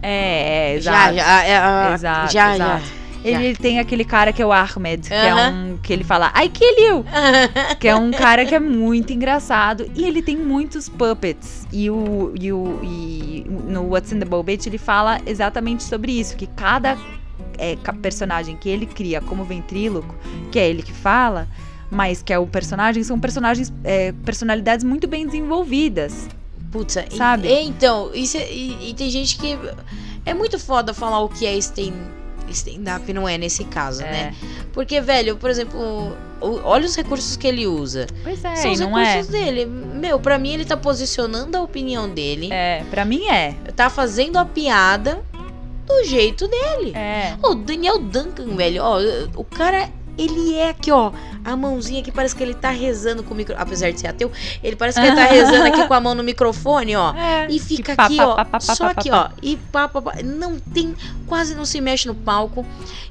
[0.00, 1.16] É, é Já, exato.
[1.16, 2.84] já, é, ah, Exato, já, exato.
[2.84, 3.03] já.
[3.24, 5.52] Ele tem aquele cara que é o Ahmed, que é Aham.
[5.52, 5.78] um.
[5.78, 7.04] que ele fala, I kill you!
[7.80, 9.90] que é um cara que é muito engraçado.
[9.94, 11.66] E ele tem muitos puppets.
[11.72, 12.34] E o.
[12.38, 16.46] E o e no What's in the Bowl Bait, ele fala exatamente sobre isso, que
[16.46, 16.98] cada
[17.58, 20.14] é, personagem que ele cria como ventríloco,
[20.52, 21.48] que é ele que fala,
[21.90, 26.28] mas que é o personagem, são personagens, é, personalidades muito bem desenvolvidas.
[26.70, 27.48] Putz, sabe?
[27.48, 29.56] E, então, isso é, e, e, tem gente que.
[30.26, 31.92] É muito foda falar o que é stand,
[32.50, 34.10] stand-up, não é nesse caso, é.
[34.10, 34.34] né?
[34.72, 38.06] Porque, velho, por exemplo, olha os recursos que ele usa.
[38.22, 39.32] Pois é, São os recursos é.
[39.32, 39.66] dele.
[39.66, 42.48] Meu, pra mim ele tá posicionando a opinião dele.
[42.52, 43.54] É, pra mim é.
[43.74, 45.22] Tá fazendo a piada
[45.86, 46.92] do jeito dele.
[46.94, 47.36] É.
[47.42, 48.98] O Daniel Duncan, velho, ó,
[49.36, 51.12] o cara ele é aqui, ó,
[51.44, 53.62] a mãozinha aqui parece que ele tá rezando com o microfone.
[53.66, 54.30] Apesar de ser ateu,
[54.62, 57.12] ele parece que ele tá rezando aqui com a mão no microfone, ó.
[57.14, 58.44] É, e fica pá, aqui, pá, ó.
[58.44, 59.28] pá, só aqui, ó.
[59.42, 60.94] E pá, pá, não tem.
[61.26, 62.64] Quase não se mexe no palco.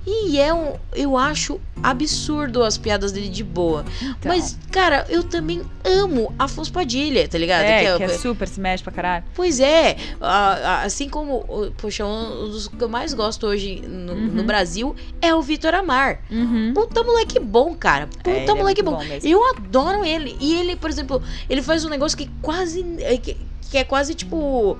[0.05, 0.73] E é um.
[0.93, 3.85] Eu acho absurdo as piadas dele de boa.
[4.01, 4.17] Então.
[4.25, 7.61] Mas, cara, eu também amo Afonso Padilha, tá ligado?
[7.63, 9.23] É, Que que é super, se mexe pra caralho.
[9.35, 13.81] Pois é, a- a- assim como, o- poxa, um dos que eu mais gosto hoje
[13.87, 14.27] no, Uhum.
[14.33, 16.19] no Brasil é o Vitor Amar.
[16.31, 16.71] Uhum.
[16.73, 18.07] Puta moleque bom, cara.
[18.07, 19.05] Puta É, ele é moleque muito bom.
[19.07, 19.19] bom.
[19.23, 20.35] Eu adoro ele.
[20.39, 22.85] E ele, por exemplo, ele faz um negócio que quase.
[22.99, 23.37] é, Que,
[23.71, 24.77] que é quase tipo.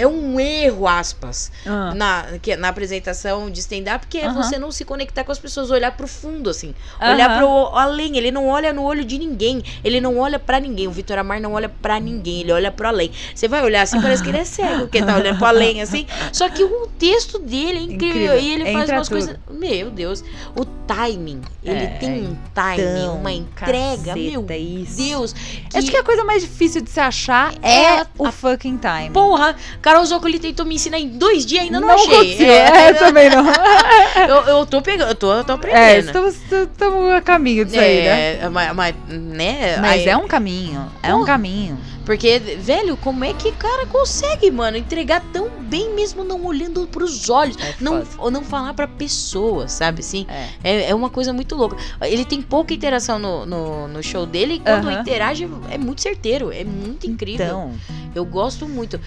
[0.00, 1.92] É um erro, aspas, Ah.
[1.94, 4.42] na, que, na apresentação de stand-up, que é Aham.
[4.42, 6.74] você não se conectar com as pessoas, olhar pro fundo, assim.
[7.00, 8.16] Olhar pro além.
[8.16, 9.62] Ele não olha no olho de ninguém.
[9.84, 10.86] Ele não olha pra ninguém.
[10.88, 12.40] O Vitor Amar não olha pra ninguém.
[12.40, 13.10] Ele olha pro além.
[13.34, 16.06] Você vai olhar assim, parece que ele é cego, porque tá olhando pro além, assim.
[16.32, 18.08] Só que o texto dele é incrível.
[18.34, 18.38] Incrível.
[18.38, 19.16] E ele faz Entra umas tudo.
[19.18, 19.36] coisas.
[19.50, 20.24] Meu Deus.
[20.56, 21.42] O timing.
[21.62, 24.14] Ele É, tem um timing, Então, uma entrega.
[24.16, 24.96] Meu caceta, isso.
[24.96, 25.34] Deus.
[25.74, 29.10] Acho que a coisa mais difícil de se achar É é, a- o fucking time.
[29.10, 29.54] Porra,
[29.90, 32.14] Carol Zócoli tentou me ensinar em dois dias ainda não, achei.
[32.14, 32.46] aconteceu.
[32.46, 33.44] É, também não.
[34.28, 36.06] eu, eu tô pegando, eu tô, eu tô É, aprendendo.
[36.06, 38.36] estamos, estamos a caminho disso aí, né?
[38.40, 39.78] É, mas, mas, né?
[39.80, 41.76] Mas aí- é um caminho, é um caminho.
[42.04, 46.86] Porque, velho, como é que o cara consegue, mano, entregar tão bem mesmo não olhando
[46.88, 47.56] pros olhos?
[47.62, 50.26] É não, ou não falar pra pessoa, sabe assim?
[50.28, 50.48] É.
[50.64, 51.76] É, é uma coisa muito louca.
[52.02, 55.00] Ele tem pouca interação no, no, no show dele e quando Aham.
[55.00, 57.44] interage é muito certeiro, é muito incrível.
[57.46, 57.74] Então,
[58.12, 58.98] Eu gosto muito.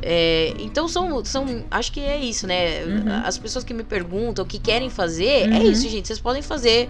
[0.00, 0.21] É,
[0.58, 1.64] então são, são.
[1.70, 2.84] Acho que é isso, né?
[2.84, 3.22] Uhum.
[3.24, 5.70] As pessoas que me perguntam o que querem fazer, é Uhum.
[5.70, 6.06] isso, gente.
[6.08, 6.88] Vocês podem fazer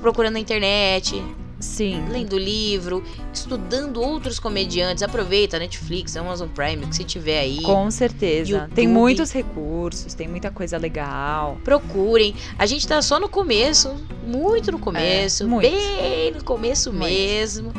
[0.00, 1.20] procurando na internet,
[1.58, 2.04] sim.
[2.10, 3.02] lendo livro,
[3.32, 5.02] estudando outros comediantes.
[5.02, 7.62] Aproveita Netflix, Amazon Prime, que se tiver aí.
[7.62, 8.50] Com certeza.
[8.50, 8.74] YouTube.
[8.74, 11.58] Tem muitos recursos, tem muita coisa legal.
[11.64, 12.34] Procurem.
[12.58, 13.94] A gente tá só no começo,
[14.26, 15.70] muito no começo, É, muito.
[15.70, 17.04] bem no começo Muito.
[17.06, 17.72] mesmo.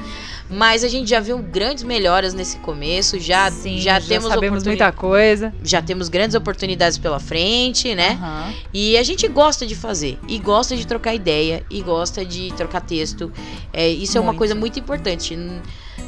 [0.49, 4.93] Mas a gente já viu grandes melhoras nesse começo, já, Sim, já, temos sabemos muita
[4.93, 5.53] coisa.
[5.61, 8.11] já temos grandes oportunidades pela frente, né?
[8.11, 8.53] Aham.
[8.73, 12.79] E a gente gosta de fazer, e gosta de trocar ideia, e gosta de trocar
[12.79, 13.29] texto.
[13.77, 14.39] É, isso é uma Muito.
[14.39, 15.37] coisa muito importante.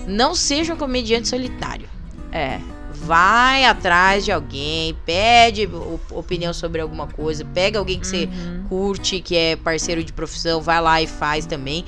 [0.07, 1.87] Não seja um comediante solitário.
[2.31, 2.59] É.
[2.91, 5.69] Vai atrás de alguém, pede
[6.11, 8.63] opinião sobre alguma coisa, pega alguém que você Uhum.
[8.67, 11.85] curte, que é parceiro de profissão, vai lá e faz também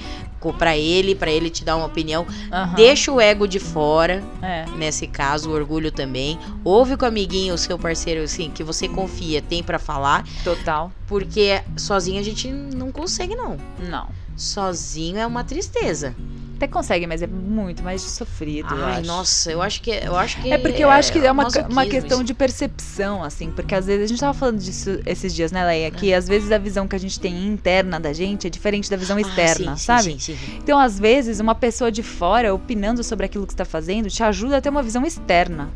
[0.57, 2.25] pra ele, pra ele te dar uma opinião.
[2.51, 2.75] Aham.
[2.75, 4.65] Deixa o ego de fora, É.
[4.77, 6.37] nesse caso, o orgulho também.
[6.63, 10.91] Ouve com o amiguinho, o seu parceiro, assim, que você confia, tem pra falar, Total.
[11.07, 13.57] porque sozinho a gente não consegue, não.
[13.79, 14.07] Não.
[14.35, 16.15] Sozinho é uma tristeza.
[16.57, 19.07] Até consegue, mas é muito mais sofrido, eu Ai, acho.
[19.07, 21.85] nossa, eu acho que eu acho que É porque eu acho que é uma, uma
[21.87, 22.23] questão isso.
[22.23, 25.89] de percepção, assim, porque às vezes a gente tava falando disso esses dias, né, Leia?
[25.89, 28.95] Que às vezes a visão que a gente tem interna da gente é diferente da
[28.95, 30.11] visão Ah, externa, sim, sim, sabe?
[30.19, 30.37] Sim, sim.
[30.57, 34.21] Então, às vezes, uma pessoa de fora opinando sobre aquilo que você tá fazendo te
[34.21, 35.67] ajuda a ter uma visão externa.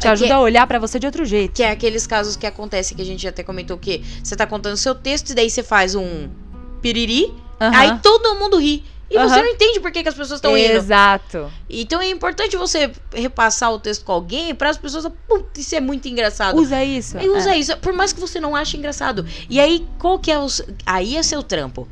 [0.00, 1.52] Te É ajuda a olhar pra você de outro jeito.
[1.54, 4.76] que é aqueles casos que acontecem que a gente até comentou que você tá contando
[4.76, 6.28] seu texto e daí você faz um
[6.82, 7.76] piriri, Aham.
[7.76, 8.84] aí todo mundo ri.
[9.10, 9.42] E você Aham.
[9.42, 10.72] não entende por que, que as pessoas estão rindo.
[10.74, 11.50] Exato.
[11.68, 15.80] Então é importante você repassar o texto com alguém para as pessoas, putz, isso é
[15.80, 16.58] muito engraçado.
[16.58, 17.16] Usa isso.
[17.18, 17.58] E usa É.
[17.58, 19.24] isso, por mais que você não ache engraçado.
[19.48, 20.46] E aí, qual que é o.
[20.84, 21.88] Aí é seu trampo.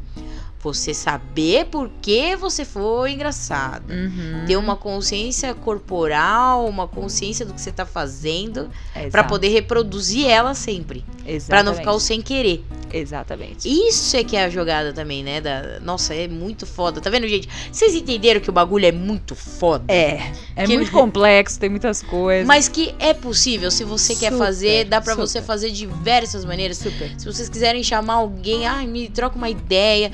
[0.73, 3.91] Você saber por que você foi engraçado.
[3.93, 4.45] Uhum.
[4.47, 9.29] Ter uma consciência corporal, uma consciência do que você tá fazendo, pra exato.
[9.29, 11.05] poder reproduzir ela sempre.
[11.47, 12.64] Pra não ficar o sem querer.
[12.93, 13.69] Exatamente.
[13.69, 15.41] Isso é que é a jogada também, né?
[15.41, 15.81] Da...
[15.81, 17.01] Nossa, é muito foda.
[17.01, 17.49] Tá vendo, gente?
[17.71, 19.85] Vocês entenderam que o bagulho é muito foda?
[19.93, 20.33] É.
[20.55, 22.47] É Que- muito complexo, tem muitas coisas.
[22.47, 25.27] Mas que é possível, se você quer Super, fazer, dá pra super.
[25.27, 26.79] você fazer de diversas maneiras.
[26.79, 27.12] Super.
[27.19, 30.11] Se vocês quiserem chamar alguém, ai, me troca uma ideia.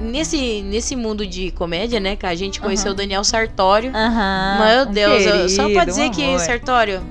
[0.00, 2.94] Nesse, nesse mundo de comédia, né, que a gente conheceu Aham.
[2.94, 3.90] o Daniel Sartório.
[3.94, 4.58] Aham.
[4.66, 6.38] Meu um Deus, eu- só pra querido, dizer um que.
[6.38, 7.02] Sartório,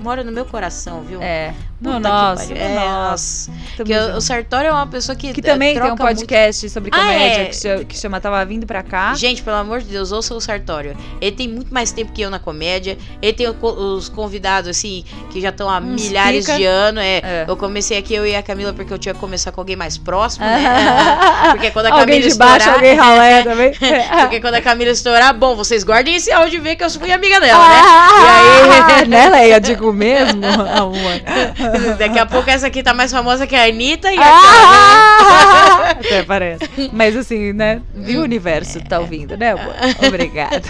[0.00, 1.20] mora no meu coração, viu?
[1.20, 1.52] É.
[1.80, 3.50] No que nosso, no É, nosso.
[3.76, 5.32] Porque o- Sartório é uma pessoa que.
[5.32, 7.44] Que também tem um troca muito- podcast sobre Ah, comédia é.
[7.46, 9.14] que, chama, que chama Tava Vindo Pra Cá.
[9.14, 10.96] Gente, pelo amor de Deus, ouça o Sartório.
[11.20, 12.96] Ele tem muito mais tempo que eu na comédia.
[13.20, 16.56] Ele tem os convidados, assim, que já estão há Uns milhares pica.
[16.56, 17.02] de anos.
[17.02, 17.44] É, É.
[17.46, 19.98] Eu comecei aqui, eu e a Camila, porque eu tinha que começar com alguém mais
[19.98, 20.54] próximo, né?
[21.52, 23.72] Porque quando a alguém Camila de baixo, estourar- alguém ralé também.
[24.22, 27.12] Porque quando a Camila estourar, bom, vocês guardem esse áudio e vê que eu fui
[27.12, 27.80] amiga dela, né?
[27.84, 29.60] Ah, né, Leia?
[29.60, 30.94] Digo mesmo, amor.
[31.98, 35.90] Daqui a pouco essa aqui tá mais famosa que a Anitta e a Ah!
[35.90, 36.68] Até parece.
[36.92, 37.80] Mas assim, né?
[38.06, 39.74] E o universo tá ouvindo, né, amor?
[40.06, 40.62] Obrigada.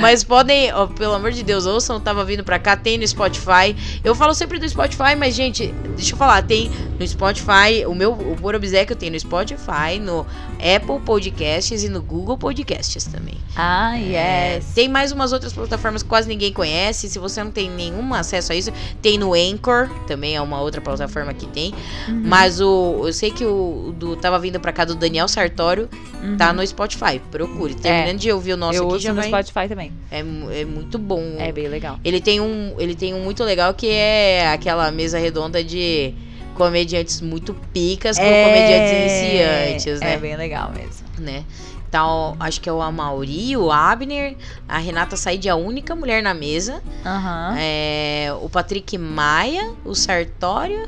[0.00, 3.74] Mas podem, ó, pelo amor de Deus, ouçam, tava vindo pra cá, tem no Spotify.
[4.04, 8.12] Eu falo sempre do Spotify, mas, gente, deixa eu falar, tem no Spotify, o meu,
[8.12, 10.26] o Por Obséquio tem no Spotify, no
[10.58, 13.34] Apple Podcasts e no Google Podcasts também.
[13.54, 14.66] Ah, É, yes.
[14.74, 17.08] tem mais umas outras plataformas que quase ninguém conhece.
[17.08, 18.70] Se você não tem nenhum acesso a isso,
[19.00, 21.72] tem no Anchor, também é uma outra plataforma que tem.
[22.08, 22.22] Uhum.
[22.24, 25.88] Mas o, eu sei que o do tava vindo pra cá do Daniel Sartório
[26.22, 26.36] Uhum.
[26.36, 27.20] tá no Spotify.
[27.30, 27.74] Procure.
[27.74, 29.28] Terminando de ouvir o nosso Eu aqui já no vai.
[29.28, 29.75] Spotify também.
[30.10, 31.36] É, mu- é muito bom.
[31.38, 31.98] É bem legal.
[32.04, 36.14] Ele tem um, ele tem um muito legal que é aquela mesa redonda de
[36.54, 40.14] comediantes muito picas com comediantes iniciantes, né?
[40.14, 41.06] É bem legal mesmo.
[41.18, 41.44] né?
[41.88, 44.36] Então, acho que é o Amauri, o Abner,
[44.68, 46.82] a Renata Said, a única mulher na mesa.
[47.04, 47.54] Aham.
[47.58, 50.86] É, o Patrick Maia, o Sartório.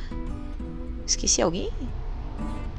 [1.06, 1.70] Esqueci alguém?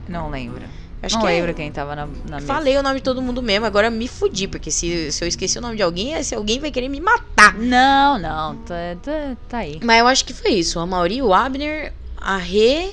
[0.07, 0.64] Não lembro.
[1.02, 2.47] Acho não que é- lembro quem tava na, na mesa.
[2.47, 5.58] Falei o nome de todo mundo mesmo, agora me fudi, porque se, se eu esqueci
[5.58, 7.54] o nome de alguém, esse alguém vai querer me matar.
[7.56, 8.56] Não, não.
[8.58, 9.80] Tá, tá, tá aí.
[9.84, 10.78] Mas eu acho que foi isso.
[10.78, 12.91] O Amauri, o Abner, a Rê.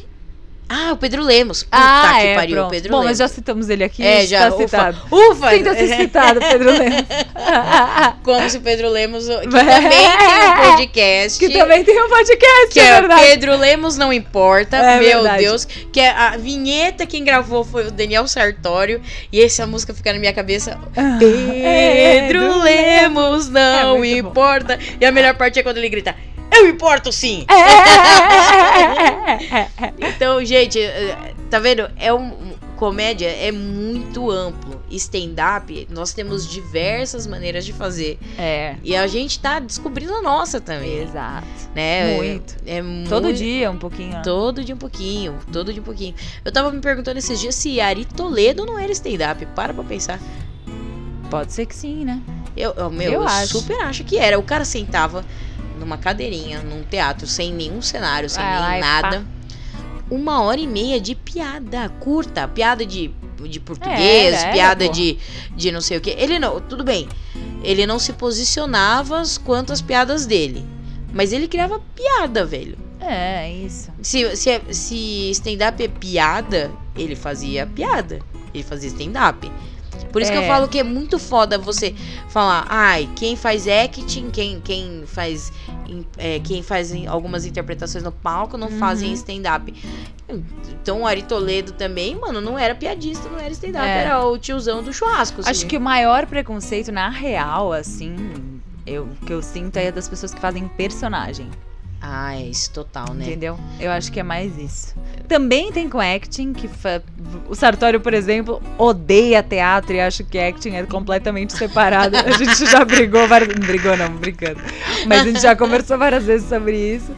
[0.68, 1.62] Ah, o Pedro Lemos.
[1.62, 2.66] Puta ah, que é, pariu, pronto.
[2.66, 3.10] o Pedro Bom, Lemos.
[3.10, 4.02] mas já citamos ele aqui.
[4.02, 4.40] É, já.
[4.50, 4.98] Tá ufa, citado.
[5.14, 5.50] ufa!
[5.50, 7.04] Sinta se citado, Pedro Lemos.
[8.24, 9.38] Como se o Pedro Lemos, que É.
[9.48, 11.38] também tem um podcast.
[11.38, 13.22] que também tem um podcast, Que é é verdade.
[13.22, 15.44] Pedro Lemos Não Importa, É meu verdade.
[15.44, 15.64] Deus.
[15.92, 19.00] Que é a vinheta quem gravou foi o Daniel Sartório.
[19.32, 20.78] E essa música fica na minha cabeça.
[20.96, 24.28] Ah, Pedro Lemos Não É muito bom.
[24.30, 24.78] Importa.
[25.00, 26.14] E a melhor parte é quando ele grita:
[26.50, 27.46] Eu importo sim!
[27.48, 27.66] É.
[29.98, 31.88] Então, gente, eh, tá vendo?
[31.98, 32.54] É um.
[32.76, 34.82] Comédia é muito amplo.
[34.90, 38.18] Stand-up, nós temos diversas maneiras de fazer.
[38.36, 40.98] É, E a gente tá descobrindo a nossa também.
[40.98, 41.46] exato.
[41.74, 42.16] Né?
[42.16, 42.54] Muito.
[42.66, 43.08] É, é muito.
[43.08, 44.10] Todo dia um pouquinho.
[44.12, 44.20] né?
[44.22, 46.14] Todo dia um pouquinho, todo dia um pouquinho.
[46.44, 49.46] Eu tava me perguntando esses dias se Ari Toledo não era stand-up.
[49.54, 50.20] Para pra pensar.
[51.30, 52.20] Pode ser que sim, né?
[52.54, 53.58] Eu, eu, meu, Eu eu acho.
[53.58, 54.38] super acho que era.
[54.38, 55.24] O cara sentava
[55.78, 59.24] numa cadeirinha, num teatro, sem nenhum cenário, sem Vai nem nada.
[60.10, 62.46] Uma hora e meia de piada curta.
[62.46, 63.10] Piada de,
[63.48, 64.94] de português, era, era, piada porra.
[64.94, 65.18] de,
[65.56, 66.10] de não sei o que.
[66.10, 67.08] Ele não, tudo bem.
[67.62, 70.64] Ele não se posicionava quanto às piadas dele.
[71.12, 72.78] Mas ele criava piada, velho.
[73.00, 73.90] É, isso.
[74.02, 78.20] Se, se, se stand-up é piada, ele fazia piada.
[78.54, 79.50] Ele fazia stand-up.
[80.12, 80.46] Por isso que eu É.
[80.46, 81.94] falo que é muito foda você
[82.28, 85.52] falar, ai, quem faz acting, quem, quem faz.
[86.18, 88.78] é, quem faz algumas interpretações no palco não Uhum.
[88.78, 89.72] fazem stand-up.
[90.82, 93.98] Então o Ari Toledo também, mano, não era piadista, não era stand-up, É.
[94.02, 95.40] era o tiozão do churrasco.
[95.40, 95.50] assim.
[95.50, 98.16] Acho que o maior preconceito, na real, assim,
[98.86, 101.48] eu, que eu sinto é das pessoas que fazem personagem.
[102.00, 103.24] Ah, é isso, total, né?
[103.26, 103.58] Entendeu?
[103.80, 104.94] Eu acho que é mais isso.
[105.26, 107.02] Também tem com acting, que fa-
[107.48, 112.16] o Sartório, por exemplo, odeia teatro e acha que acting é completamente separado.
[112.16, 114.60] A gente já brigou várias Não brigou, não, brincando.
[115.06, 117.10] Mas a gente já conversou várias vezes sobre isso.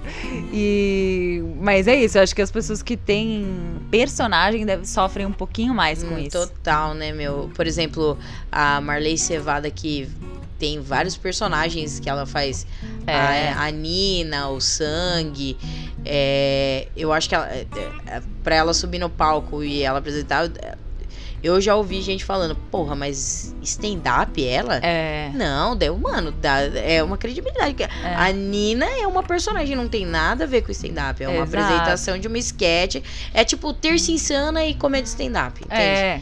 [0.53, 1.43] E...
[1.61, 3.47] Mas é isso, eu acho que as pessoas que têm
[3.91, 6.31] personagem deve, sofrem um pouquinho mais com Hum, isso.
[6.39, 7.51] Total, né, meu?
[7.55, 8.17] Por exemplo,
[8.51, 10.09] a Marley Cevada que
[10.59, 12.67] tem vários personagens que ela faz.
[13.07, 13.51] É.
[13.53, 15.57] A, a Nina, o Sangue.
[16.05, 17.67] é, eu acho que ela, é,
[18.07, 20.47] é, pra ela subir no palco e ela apresentar.
[20.63, 20.75] é,
[21.43, 24.77] Eu já ouvi gente falando, porra, mas stand-up ela?
[24.83, 25.31] É.
[25.35, 27.75] Não, deu, mano, dá, é uma credibilidade.
[27.75, 31.23] que A Nina é uma personagem, não tem nada a ver com stand-up.
[31.23, 31.57] É uma Exato.
[31.57, 32.97] apresentação de uma sketch.
[33.33, 35.61] É tipo terça insana e comédia stand-up.
[35.65, 35.79] Entende?
[35.81, 36.21] É,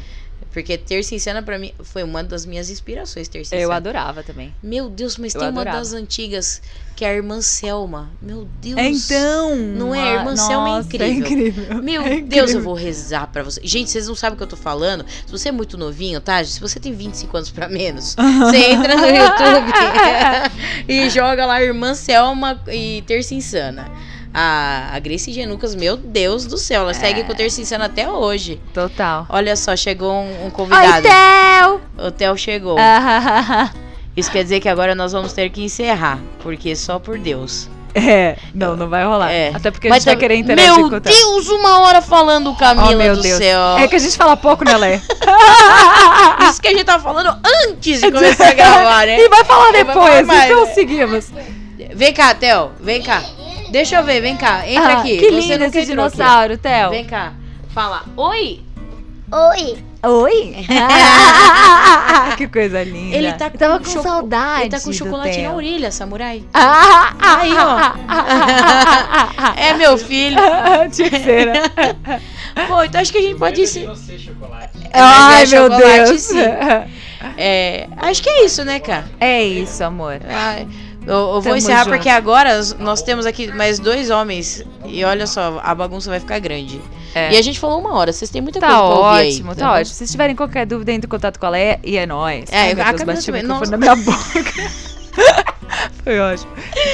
[0.56, 3.74] Porque Terça Insana pra mim foi uma das minhas inspirações, Terça eu Insana.
[3.76, 4.54] adorava também.
[4.62, 5.76] Meu Deus, mas Eu tem uma adorava.
[5.80, 6.62] das antigas
[6.96, 8.08] que é a irmã Selma.
[8.22, 8.78] Meu Deus.
[8.78, 10.00] Então, Não é?
[10.00, 11.18] A irmã nossa, Selma é É incrível.
[11.18, 11.82] incrível.
[11.82, 12.62] Meu É Deus, eu incrível.
[12.62, 13.60] vou rezar pra você.
[13.62, 15.04] Gente, vocês não sabem o que eu tô falando.
[15.26, 16.42] Se você é muito novinho, tá?
[16.42, 19.72] Se você tem 25 anos pra menos, você entra no YouTube
[20.88, 23.90] e joga lá Irmã Selma e Terça Insana.
[24.38, 28.60] A, a Grace Genucas, meu Deus do céu, ela segue com Terça Insana até hoje.
[28.74, 29.24] Total.
[29.30, 31.08] Olha só, chegou um, um Oi, convidado.
[31.08, 31.80] Theo!
[32.06, 32.76] O Theo chegou.
[32.78, 33.70] Ah,
[34.14, 37.68] Isso quer dizer que agora nós vamos ter que encerrar, porque só por Deus.
[37.94, 39.30] É, não, não vai rolar.
[39.32, 39.52] É.
[39.54, 41.14] Até porque a Mas gente vai tá- querer interagir Meu com o Theo.
[41.16, 43.38] Deus, uma hora falando, Camila Oh, meu do Deus.
[43.38, 43.78] céu.
[43.78, 45.00] É que a gente fala pouco, né, Lé?
[46.50, 47.34] Isso que a gente tava falando
[47.68, 49.18] antes de começar a gravar, né?
[49.18, 50.74] E vai falar vai depois, falar mais, então né?
[50.74, 51.26] seguimos.
[51.94, 53.22] Vem cá, Theo, vem cá.
[53.70, 54.66] Deixa eu ver, vem cá.
[54.68, 55.16] Entra Ah, aqui.
[55.18, 56.90] Que Você lindo esse dinossauro, Theo.
[56.90, 57.32] Vem cá.
[57.74, 58.02] Fala.
[58.16, 58.60] Oi.
[59.32, 59.78] Oi.
[60.04, 60.54] Oi?
[62.36, 63.16] que coisa linda.
[63.16, 64.60] Ele tá com Eu tava com saudade.
[64.62, 66.44] Ele tá com chocolate na orelha, samurai.
[66.54, 67.78] Ah, Aí, ó.
[69.60, 70.36] É meu filho.
[70.46, 70.90] Né?
[72.68, 73.66] Bom, então acho que a gente pode ir.
[73.66, 73.88] se-
[74.92, 76.22] Ai, é meu chocolate, Deus.
[76.22, 76.38] sim.
[77.36, 79.04] É, acho que é isso, né, cara?
[79.20, 80.20] É isso, amor.
[80.28, 80.64] Ah,
[81.06, 81.90] Eu, eu vou encerrar junto.
[81.94, 84.64] porque agora nós temos aqui mais dois homens.
[84.84, 86.80] E olha só, a bagunça vai ficar grande.
[87.14, 87.32] É.
[87.32, 89.54] E a gente falou uma hora, vocês têm muita Tá coisa pra ouvir aí, ótimo,
[89.54, 89.72] tá bom?
[89.72, 89.86] ótimo.
[89.86, 92.50] Se vocês tiverem qualquer dúvida, entre em contato com a Leia e é nóis.
[92.50, 93.70] É, Ai, meu a Deus, Camila bati o também, nossa.
[93.70, 94.16] na minha boca.
[96.04, 96.50] Foi ótimo.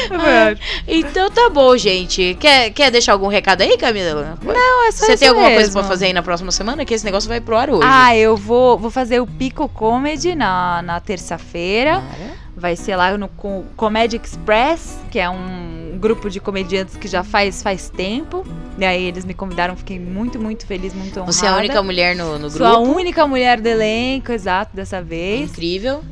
[0.09, 0.67] Foi Ah, ótimo.
[0.89, 2.37] Então tá bom, gente.
[2.41, 4.39] Quer, quer deixar algum recado aí, Camila?
[4.43, 5.81] Não, é só Você isso tem alguma coisa mesmo.
[5.81, 6.85] pra fazer aí na próxima semana?
[6.85, 7.83] Que esse negócio vai pro ar hoje.
[7.85, 12.03] Ah, eu vou, vou fazer o Pico Comedy na, na terça-feira.
[12.57, 17.23] Vai ser lá no Co- Comedy Express, que é um grupo de comediantes que já
[17.25, 18.45] faz faz tempo.
[18.79, 21.33] E aí eles me convidaram, fiquei muito, muito feliz, muito honrada.
[21.33, 22.93] Você é a única mulher no, no Sou a grupo.
[22.99, 25.51] única mulher do elenco, exato, dessa vez.
[25.51, 26.03] Incrível.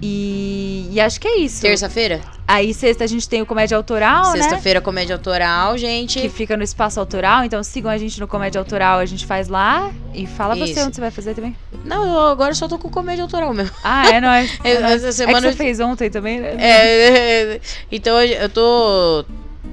[0.00, 1.60] E, e acho que é isso.
[1.60, 2.20] Terça-feira?
[2.46, 4.42] Aí sexta a gente tem o Comédia Autoral, né?
[4.42, 6.18] Sexta-feira, comédia autoral, gente.
[6.20, 9.48] Que fica no Espaço Autoral, então sigam a gente no Comédia Autoral, a gente faz
[9.48, 9.92] lá.
[10.14, 10.80] E fala você Isso.
[10.86, 11.54] onde você vai fazer também.
[11.84, 13.74] Não, eu agora só tô com comédia autoral mesmo.
[13.84, 14.58] Ah, é nóis.
[14.64, 14.94] É, nóis.
[15.04, 16.54] essa É semana que eu- você fez ontem também, né?
[16.58, 17.60] É,
[17.92, 19.24] então eu tô.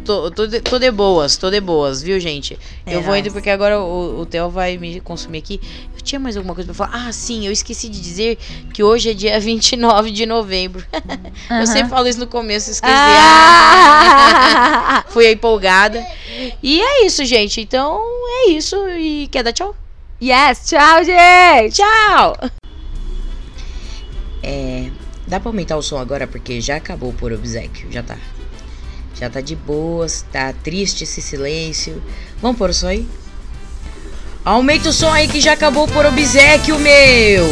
[0.05, 2.59] Tô, tô, de, tô de boas, tô de boas, viu, gente?
[2.85, 5.59] É eu vou indo porque agora o, o Theo vai me consumir aqui.
[5.95, 7.07] Eu tinha mais alguma coisa pra falar?
[7.07, 8.37] Ah, sim, eu esqueci de dizer
[8.71, 10.85] que hoje é dia 29 de novembro.
[11.49, 11.65] Eu Aham.
[11.65, 12.93] sempre falo isso no começo, esqueci.
[12.93, 15.03] Ah!
[15.09, 16.05] Fui empolgada.
[16.61, 17.59] E é isso, gente.
[17.59, 17.99] Então
[18.45, 18.75] é isso.
[18.89, 19.75] E quer dar tchau?
[20.21, 21.77] yes, tchau, gente!
[21.77, 22.37] Tchau!
[24.43, 24.89] É.
[25.27, 28.15] Dá pra aumentar o som agora porque já acabou por obsequio, já tá.
[29.19, 32.01] Já tá de boas, tá triste esse silêncio.
[32.41, 33.07] Vamos pôr o som aí?
[34.43, 37.45] Aumenta o som aí que já acabou por obsequio, meu!